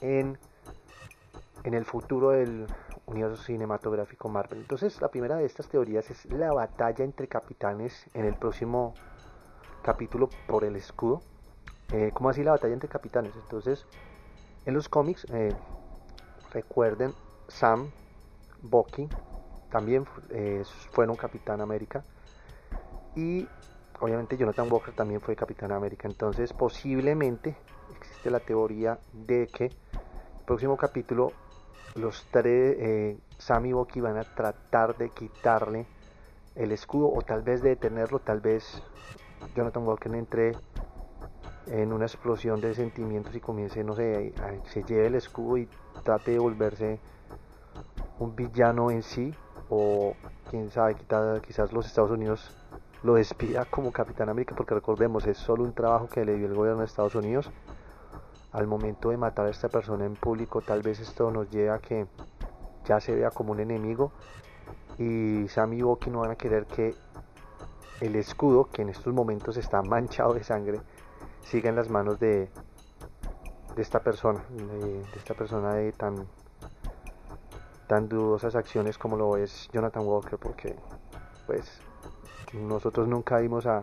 en, 0.00 0.38
en 1.62 1.74
el 1.74 1.84
futuro 1.84 2.30
del 2.30 2.68
universo 3.06 3.42
cinematográfico 3.44 4.28
Marvel. 4.28 4.58
Entonces, 4.58 5.00
la 5.00 5.08
primera 5.08 5.36
de 5.36 5.44
estas 5.44 5.68
teorías 5.68 6.10
es 6.10 6.24
la 6.26 6.52
batalla 6.52 7.04
entre 7.04 7.28
capitanes 7.28 8.06
en 8.12 8.24
el 8.24 8.34
próximo 8.34 8.94
capítulo 9.84 10.30
por 10.48 10.64
el 10.64 10.74
escudo. 10.74 11.22
Eh, 11.92 12.10
¿Cómo 12.12 12.30
así 12.30 12.42
la 12.42 12.52
batalla 12.52 12.74
entre 12.74 12.88
capitanes? 12.88 13.36
Entonces, 13.36 13.86
en 14.66 14.74
los 14.74 14.88
cómics, 14.88 15.26
eh, 15.32 15.54
recuerden, 16.52 17.14
Sam, 17.46 17.88
Bucky, 18.62 19.08
también 19.70 20.06
eh, 20.30 20.64
fueron 20.90 21.14
Capitán 21.14 21.60
América. 21.60 22.04
Y 23.16 23.46
obviamente 24.00 24.36
Jonathan 24.36 24.70
Walker 24.70 24.94
también 24.94 25.20
fue 25.20 25.36
Capitán 25.36 25.72
América. 25.72 26.08
Entonces 26.08 26.52
posiblemente 26.52 27.56
existe 27.96 28.30
la 28.30 28.40
teoría 28.40 28.98
de 29.12 29.46
que 29.46 29.66
el 29.66 30.44
próximo 30.46 30.76
capítulo 30.76 31.32
los 31.94 32.26
tres, 32.30 32.76
eh, 32.78 33.18
Sam 33.38 33.66
y 33.66 33.72
Bucky 33.72 34.00
van 34.00 34.16
a 34.16 34.24
tratar 34.24 34.96
de 34.96 35.10
quitarle 35.10 35.86
el 36.56 36.72
escudo 36.72 37.12
o 37.12 37.22
tal 37.22 37.42
vez 37.42 37.62
de 37.62 37.70
detenerlo, 37.70 38.18
tal 38.18 38.40
vez 38.40 38.82
Jonathan 39.54 39.86
Walker 39.86 40.14
entre 40.14 40.52
en 41.66 41.92
una 41.92 42.04
explosión 42.04 42.60
de 42.60 42.74
sentimientos 42.74 43.34
y 43.34 43.40
comience, 43.40 43.82
no 43.84 43.94
sé, 43.94 44.34
se 44.66 44.82
lleve 44.82 45.06
el 45.06 45.14
escudo 45.14 45.56
y 45.58 45.68
trate 46.02 46.32
de 46.32 46.38
volverse 46.38 47.00
un 48.18 48.36
villano 48.36 48.90
en 48.90 49.02
sí 49.02 49.34
o 49.70 50.14
quién 50.50 50.70
sabe, 50.70 50.96
quizás 51.46 51.72
los 51.72 51.86
Estados 51.86 52.10
Unidos 52.10 52.50
lo 53.04 53.14
despida 53.14 53.66
como 53.66 53.92
Capitán 53.92 54.30
América, 54.30 54.54
porque 54.56 54.74
recordemos, 54.74 55.26
es 55.26 55.36
solo 55.36 55.62
un 55.62 55.74
trabajo 55.74 56.08
que 56.08 56.24
le 56.24 56.36
dio 56.36 56.46
el 56.46 56.54
gobierno 56.54 56.80
de 56.80 56.86
Estados 56.86 57.14
Unidos. 57.14 57.50
Al 58.50 58.66
momento 58.66 59.10
de 59.10 59.18
matar 59.18 59.46
a 59.46 59.50
esta 59.50 59.68
persona 59.68 60.06
en 60.06 60.14
público, 60.14 60.62
tal 60.62 60.80
vez 60.80 61.00
esto 61.00 61.30
nos 61.30 61.50
lleve 61.50 61.70
a 61.70 61.78
que 61.80 62.06
ya 62.86 63.00
se 63.00 63.14
vea 63.14 63.30
como 63.30 63.52
un 63.52 63.60
enemigo 63.60 64.10
y 64.98 65.46
Sam 65.48 65.74
y 65.74 65.82
Bucky 65.82 66.08
no 66.08 66.20
van 66.20 66.30
a 66.30 66.36
querer 66.36 66.64
que 66.64 66.94
el 68.00 68.16
escudo, 68.16 68.70
que 68.70 68.82
en 68.82 68.88
estos 68.88 69.12
momentos 69.12 69.58
está 69.58 69.82
manchado 69.82 70.32
de 70.32 70.42
sangre, 70.42 70.80
siga 71.42 71.68
en 71.68 71.76
las 71.76 71.90
manos 71.90 72.18
de, 72.18 72.48
de 73.76 73.82
esta 73.82 74.00
persona, 74.00 74.42
de, 74.50 75.02
esta 75.16 75.34
persona 75.34 75.74
de 75.74 75.92
tan, 75.92 76.26
tan 77.86 78.08
dudosas 78.08 78.54
acciones 78.54 78.96
como 78.96 79.16
lo 79.18 79.36
es 79.36 79.68
Jonathan 79.72 80.06
Walker, 80.06 80.38
porque 80.38 80.74
pues 81.46 81.80
nosotros 82.52 83.08
nunca 83.08 83.38
vimos 83.38 83.66
a, 83.66 83.82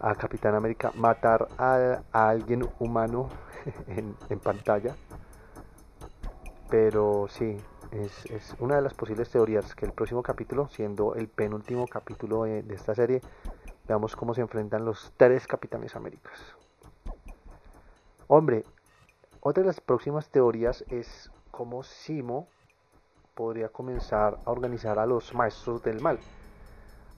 a 0.00 0.14
Capitán 0.14 0.54
América 0.54 0.92
matar 0.94 1.48
a, 1.58 2.02
alguien 2.12 2.68
humano 2.78 3.28
en, 3.88 4.16
en, 4.28 4.38
pantalla. 4.38 4.94
Pero 6.68 7.26
sí, 7.28 7.56
es, 7.90 8.26
es, 8.26 8.54
una 8.60 8.76
de 8.76 8.82
las 8.82 8.94
posibles 8.94 9.30
teorías 9.30 9.74
que 9.74 9.86
el 9.86 9.92
próximo 9.92 10.22
capítulo, 10.22 10.68
siendo 10.68 11.14
el 11.14 11.28
penúltimo 11.28 11.86
capítulo 11.86 12.44
de, 12.44 12.62
de 12.62 12.74
esta 12.74 12.94
serie, 12.94 13.20
veamos 13.88 14.14
cómo 14.14 14.34
se 14.34 14.40
enfrentan 14.40 14.84
los 14.84 15.12
tres 15.16 15.46
Capitanes 15.46 15.96
Américas. 15.96 16.38
Hombre, 18.28 18.64
otra 19.40 19.62
de 19.62 19.68
las 19.68 19.80
próximas 19.80 20.28
teorías 20.28 20.84
es 20.88 21.30
cómo 21.50 21.82
Simo 21.82 22.46
podría 23.34 23.68
comenzar 23.68 24.38
a 24.44 24.50
organizar 24.50 24.98
a 24.98 25.06
los 25.06 25.34
maestros 25.34 25.82
del 25.82 26.00
mal. 26.00 26.18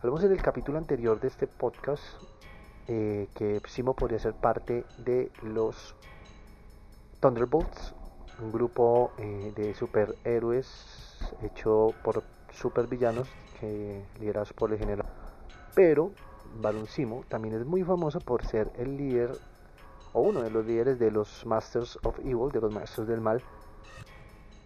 Hablamos 0.02 0.24
en 0.24 0.32
el 0.32 0.42
capítulo 0.42 0.78
anterior 0.78 1.20
de 1.20 1.28
este 1.28 1.46
podcast 1.46 2.02
eh, 2.88 3.28
que 3.36 3.62
Simo 3.68 3.94
podría 3.94 4.18
ser 4.18 4.34
parte 4.34 4.84
de 4.98 5.30
los 5.44 5.94
Thunderbolts, 7.20 7.94
un 8.40 8.50
grupo 8.50 9.12
eh, 9.18 9.52
de 9.54 9.72
superhéroes 9.74 11.20
hecho 11.40 11.94
por 12.02 12.24
supervillanos 12.50 13.28
que 13.60 14.04
liderados 14.18 14.52
por 14.52 14.72
el 14.72 14.80
general. 14.80 15.06
Pero 15.76 16.10
Balon 16.60 16.88
Simo 16.88 17.22
también 17.28 17.54
es 17.54 17.64
muy 17.64 17.84
famoso 17.84 18.18
por 18.18 18.44
ser 18.44 18.72
el 18.78 18.96
líder 18.96 19.30
o 20.12 20.22
uno 20.22 20.42
de 20.42 20.50
los 20.50 20.66
líderes 20.66 20.98
de 20.98 21.12
los 21.12 21.46
Masters 21.46 21.96
of 22.02 22.18
Evil, 22.18 22.50
de 22.50 22.60
los 22.60 22.74
Maestros 22.74 23.06
del 23.06 23.20
Mal, 23.20 23.40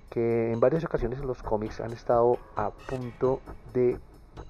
que 0.09 0.51
en 0.51 0.61
varias 0.61 0.83
ocasiones 0.87 1.20
en 1.20 1.27
los 1.27 1.42
cómics 1.42 1.81
han 1.81 1.92
estado 1.92 2.38
a 2.57 2.70
punto 2.70 3.42
de 3.75 3.99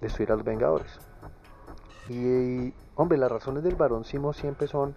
destruir 0.01 0.33
a 0.33 0.37
los 0.37 0.45
Vengadores. 0.45 0.99
Y, 2.09 2.73
hombre, 2.95 3.19
las 3.19 3.31
razones 3.31 3.63
del 3.65 3.75
Barón 3.75 4.05
Simo 4.05 4.33
siempre 4.33 4.69
son 4.69 4.95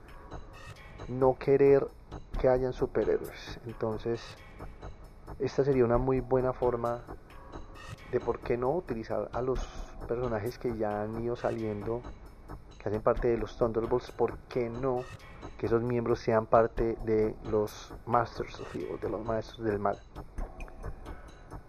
no 1.07 1.37
querer 1.37 1.87
que 2.39 2.47
hayan 2.47 2.73
superhéroes. 2.73 3.59
Entonces, 3.65 4.21
esta 5.39 5.63
sería 5.63 5.85
una 5.85 5.97
muy 5.97 6.19
buena 6.19 6.53
forma 6.53 7.01
de 8.11 8.19
por 8.19 8.39
qué 8.39 8.57
no 8.57 8.71
utilizar 8.71 9.29
a 9.33 9.41
los 9.41 9.59
personajes 10.07 10.57
que 10.57 10.75
ya 10.77 11.03
han 11.03 11.21
ido 11.21 11.35
saliendo, 11.35 12.01
que 12.81 12.89
hacen 12.89 13.01
parte 13.01 13.27
de 13.27 13.37
los 13.37 13.57
Thunderbolts, 13.57 14.11
por 14.11 14.37
qué 14.49 14.69
no 14.69 15.03
que 15.57 15.65
esos 15.65 15.83
miembros 15.83 16.19
sean 16.19 16.45
parte 16.45 16.95
de 17.03 17.35
los 17.51 17.93
Masters 18.05 18.59
of 18.61 18.75
Evil, 18.75 18.99
de 18.99 19.09
los 19.09 19.25
Maestros 19.25 19.65
del 19.65 19.77
Mal. 19.77 19.97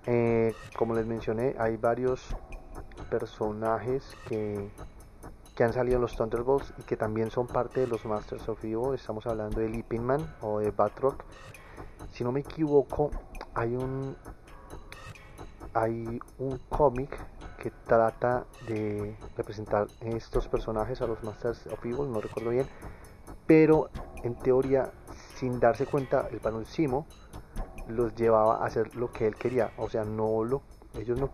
Eh, 0.07 0.55
como 0.77 0.95
les 0.95 1.07
mencioné, 1.07 1.57
hay 1.59 1.77
varios 1.77 2.35
personajes 3.09 4.17
que, 4.29 4.71
que 5.55 5.65
han 5.65 5.73
salido 5.73 5.97
en 5.97 6.03
los 6.03 6.17
Thunderbolts 6.17 6.73
y 6.79 6.83
que 6.83 6.97
también 6.97 7.31
son 7.31 7.47
parte 7.47 7.81
de 7.81 7.87
los 7.87 8.05
Masters 8.05 8.49
of 8.49 8.63
Evil. 8.65 8.95
Estamos 8.95 9.27
hablando 9.27 9.61
de 9.61 9.69
Leaping 9.69 10.05
Man 10.05 10.35
o 10.41 10.59
de 10.59 10.71
Batroc. 10.71 11.25
Si 12.13 12.25
no 12.25 12.33
me 12.33 12.41
equivoco, 12.41 13.11
hay 13.55 13.77
un 13.77 14.17
hay 15.73 16.19
un 16.39 16.59
cómic 16.69 17.17
que 17.59 17.71
trata 17.71 18.45
de 18.67 19.17
representar 19.37 19.87
estos 20.01 20.49
personajes 20.49 21.01
a 21.01 21.07
los 21.07 21.23
Masters 21.23 21.67
of 21.67 21.85
Evil, 21.85 22.11
no 22.11 22.21
recuerdo 22.21 22.51
bien, 22.51 22.67
pero 23.47 23.91
en 24.23 24.35
teoría, 24.37 24.91
sin 25.37 25.61
darse 25.61 25.87
cuenta, 25.87 26.29
el 26.31 26.67
Simo 26.67 27.07
los 27.89 28.15
llevaba 28.15 28.57
a 28.57 28.67
hacer 28.67 28.97
lo 28.97 29.13
que 29.13 29.27
él 29.27 29.35
quería, 29.35 29.73
o 29.77 29.89
sea, 29.89 30.05
no 30.05 30.43
lo, 30.45 30.63
ellos 30.95 31.21
no, 31.21 31.31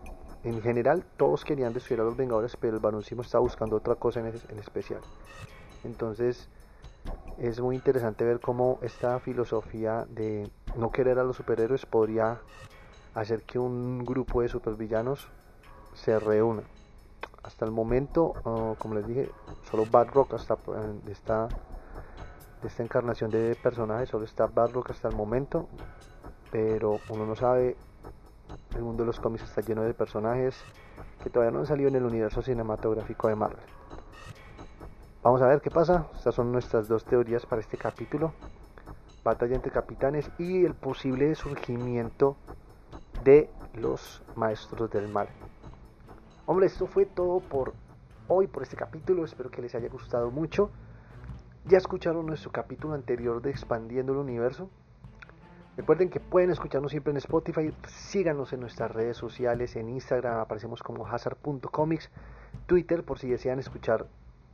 en 0.47 0.61
general 0.61 1.03
todos 1.17 1.43
querían 1.43 1.73
destruir 1.73 2.01
a 2.01 2.03
los 2.03 2.15
Vengadores, 2.15 2.55
pero 2.57 2.77
el 2.77 3.03
Simo 3.03 3.21
estaba 3.21 3.41
buscando 3.41 3.75
otra 3.75 3.95
cosa 3.95 4.19
en, 4.19 4.27
especial. 4.59 5.01
Entonces, 5.83 6.47
es 7.37 7.59
muy 7.59 7.75
interesante 7.75 8.23
ver 8.23 8.39
cómo 8.39 8.79
esta 8.81 9.19
filosofía 9.19 10.05
de 10.09 10.49
no 10.75 10.91
querer 10.91 11.19
a 11.19 11.23
los 11.23 11.35
superhéroes 11.37 11.85
podría 11.85 12.39
hacer 13.13 13.43
que 13.43 13.59
un 13.59 14.05
grupo 14.05 14.41
de 14.41 14.49
supervillanos 14.49 15.27
se 15.95 16.19
reúna. 16.19 16.63
Hasta 17.43 17.65
el 17.65 17.71
momento, 17.71 18.33
como 18.77 18.95
les 18.95 19.07
dije, 19.07 19.29
solo 19.69 19.85
Bad 19.89 20.09
Rock 20.09 20.33
hasta 20.33 20.53
eh, 20.53 20.99
de 21.05 21.11
esta 22.67 22.83
encarnación 22.83 23.31
de 23.31 23.55
personajes, 23.61 24.09
solo 24.09 24.25
está 24.25 24.47
Bad 24.47 24.71
Rock 24.71 24.91
hasta 24.91 25.07
el 25.07 25.15
momento, 25.15 25.67
pero 26.51 26.99
uno 27.09 27.25
no 27.25 27.35
sabe, 27.35 27.77
el 28.75 28.81
mundo 28.81 29.03
de 29.03 29.07
los 29.07 29.19
cómics 29.19 29.43
está 29.43 29.61
lleno 29.61 29.83
de 29.83 29.93
personajes 29.93 30.55
que 31.23 31.29
todavía 31.29 31.51
no 31.51 31.59
han 31.59 31.65
salido 31.65 31.89
en 31.89 31.95
el 31.95 32.03
universo 32.03 32.41
cinematográfico 32.41 33.27
de 33.27 33.35
Marvel. 33.35 33.65
Vamos 35.23 35.41
a 35.41 35.47
ver 35.47 35.61
qué 35.61 35.71
pasa, 35.71 36.07
estas 36.15 36.35
son 36.35 36.51
nuestras 36.51 36.87
dos 36.87 37.03
teorías 37.03 37.45
para 37.45 37.61
este 37.61 37.77
capítulo, 37.77 38.33
batalla 39.23 39.55
entre 39.55 39.71
capitanes 39.71 40.29
y 40.37 40.63
el 40.63 40.73
posible 40.73 41.35
surgimiento 41.35 42.37
de 43.23 43.49
los 43.73 44.21
maestros 44.35 44.89
del 44.89 45.09
mal. 45.09 45.27
Hombre, 46.45 46.67
esto 46.67 46.87
fue 46.87 47.05
todo 47.05 47.41
por 47.41 47.73
hoy, 48.29 48.47
por 48.47 48.63
este 48.63 48.77
capítulo. 48.77 49.25
Espero 49.25 49.49
que 49.51 49.61
les 49.61 49.75
haya 49.75 49.89
gustado 49.89 50.31
mucho. 50.31 50.69
Ya 51.65 51.77
escucharon 51.77 52.25
nuestro 52.25 52.51
capítulo 52.51 52.93
anterior 52.93 53.41
de 53.41 53.49
Expandiendo 53.49 54.13
el 54.13 54.19
Universo. 54.19 54.69
Recuerden 55.77 56.09
que 56.09 56.19
pueden 56.19 56.49
escucharnos 56.49 56.89
siempre 56.89 57.11
en 57.11 57.17
Spotify. 57.17 57.71
Síganos 57.87 58.51
en 58.51 58.61
nuestras 58.61 58.91
redes 58.91 59.15
sociales. 59.15 59.75
En 59.75 59.89
Instagram 59.89 60.39
aparecemos 60.39 60.81
como 60.81 61.05
hazard.comics. 61.05 62.09
Twitter, 62.65 63.03
por 63.03 63.19
si 63.19 63.29
desean 63.29 63.59
escuchar 63.59 64.07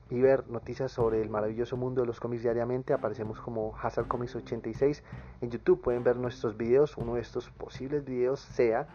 y 0.10 0.20
ver 0.20 0.48
noticias 0.50 0.92
sobre 0.92 1.22
el 1.22 1.30
maravilloso 1.30 1.78
mundo 1.78 2.02
de 2.02 2.08
los 2.08 2.20
cómics 2.20 2.44
diariamente, 2.44 2.92
aparecemos 2.92 3.40
como 3.40 3.74
Hazard 3.82 4.08
Comics 4.08 4.36
86. 4.36 5.02
En 5.40 5.50
YouTube 5.50 5.82
pueden 5.82 6.04
ver 6.04 6.18
nuestros 6.18 6.58
videos. 6.58 6.98
Uno 6.98 7.16
de 7.16 7.22
estos 7.22 7.50
posibles 7.52 8.04
videos 8.04 8.42
sea 8.42 8.88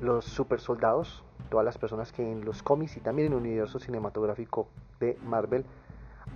los 0.00 0.24
super 0.24 0.60
soldados, 0.60 1.24
todas 1.50 1.66
las 1.66 1.78
personas 1.78 2.12
que 2.12 2.30
en 2.30 2.44
los 2.44 2.62
cómics 2.62 2.96
y 2.96 3.00
también 3.00 3.26
en 3.26 3.32
el 3.32 3.40
universo 3.40 3.80
cinematográfico 3.80 4.68
de 5.00 5.18
Marvel 5.26 5.64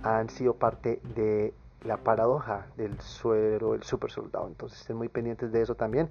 han 0.03 0.29
sido 0.29 0.55
parte 0.55 0.99
de 1.15 1.53
la 1.85 1.97
paradoja 1.97 2.67
del 2.77 2.99
suero, 2.99 3.75
el 3.75 3.83
super 3.83 4.11
soldado. 4.11 4.47
Entonces 4.47 4.81
estén 4.81 4.97
muy 4.97 5.09
pendientes 5.09 5.51
de 5.51 5.61
eso 5.61 5.75
también. 5.75 6.09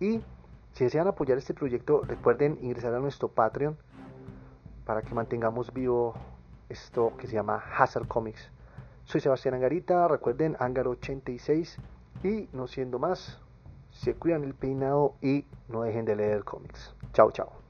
Y 0.00 0.20
si 0.72 0.84
desean 0.84 1.06
apoyar 1.06 1.38
este 1.38 1.54
proyecto, 1.54 2.02
recuerden 2.02 2.58
ingresar 2.62 2.94
a 2.94 2.98
nuestro 2.98 3.28
Patreon 3.28 3.76
para 4.84 5.02
que 5.02 5.14
mantengamos 5.14 5.72
vivo 5.72 6.14
esto 6.68 7.12
que 7.18 7.26
se 7.26 7.34
llama 7.34 7.62
Hazard 7.76 8.06
Comics. 8.06 8.50
Soy 9.04 9.20
Sebastián 9.20 9.54
Angarita, 9.54 10.08
recuerden 10.08 10.56
Angar 10.58 10.88
86 10.88 11.78
y 12.24 12.48
no 12.52 12.66
siendo 12.66 12.98
más, 12.98 13.38
se 13.90 14.14
cuidan 14.14 14.44
el 14.44 14.54
peinado 14.54 15.14
y 15.22 15.46
no 15.68 15.82
dejen 15.82 16.04
de 16.04 16.16
leer 16.16 16.44
cómics. 16.44 16.94
Chao, 17.12 17.30
chao. 17.30 17.65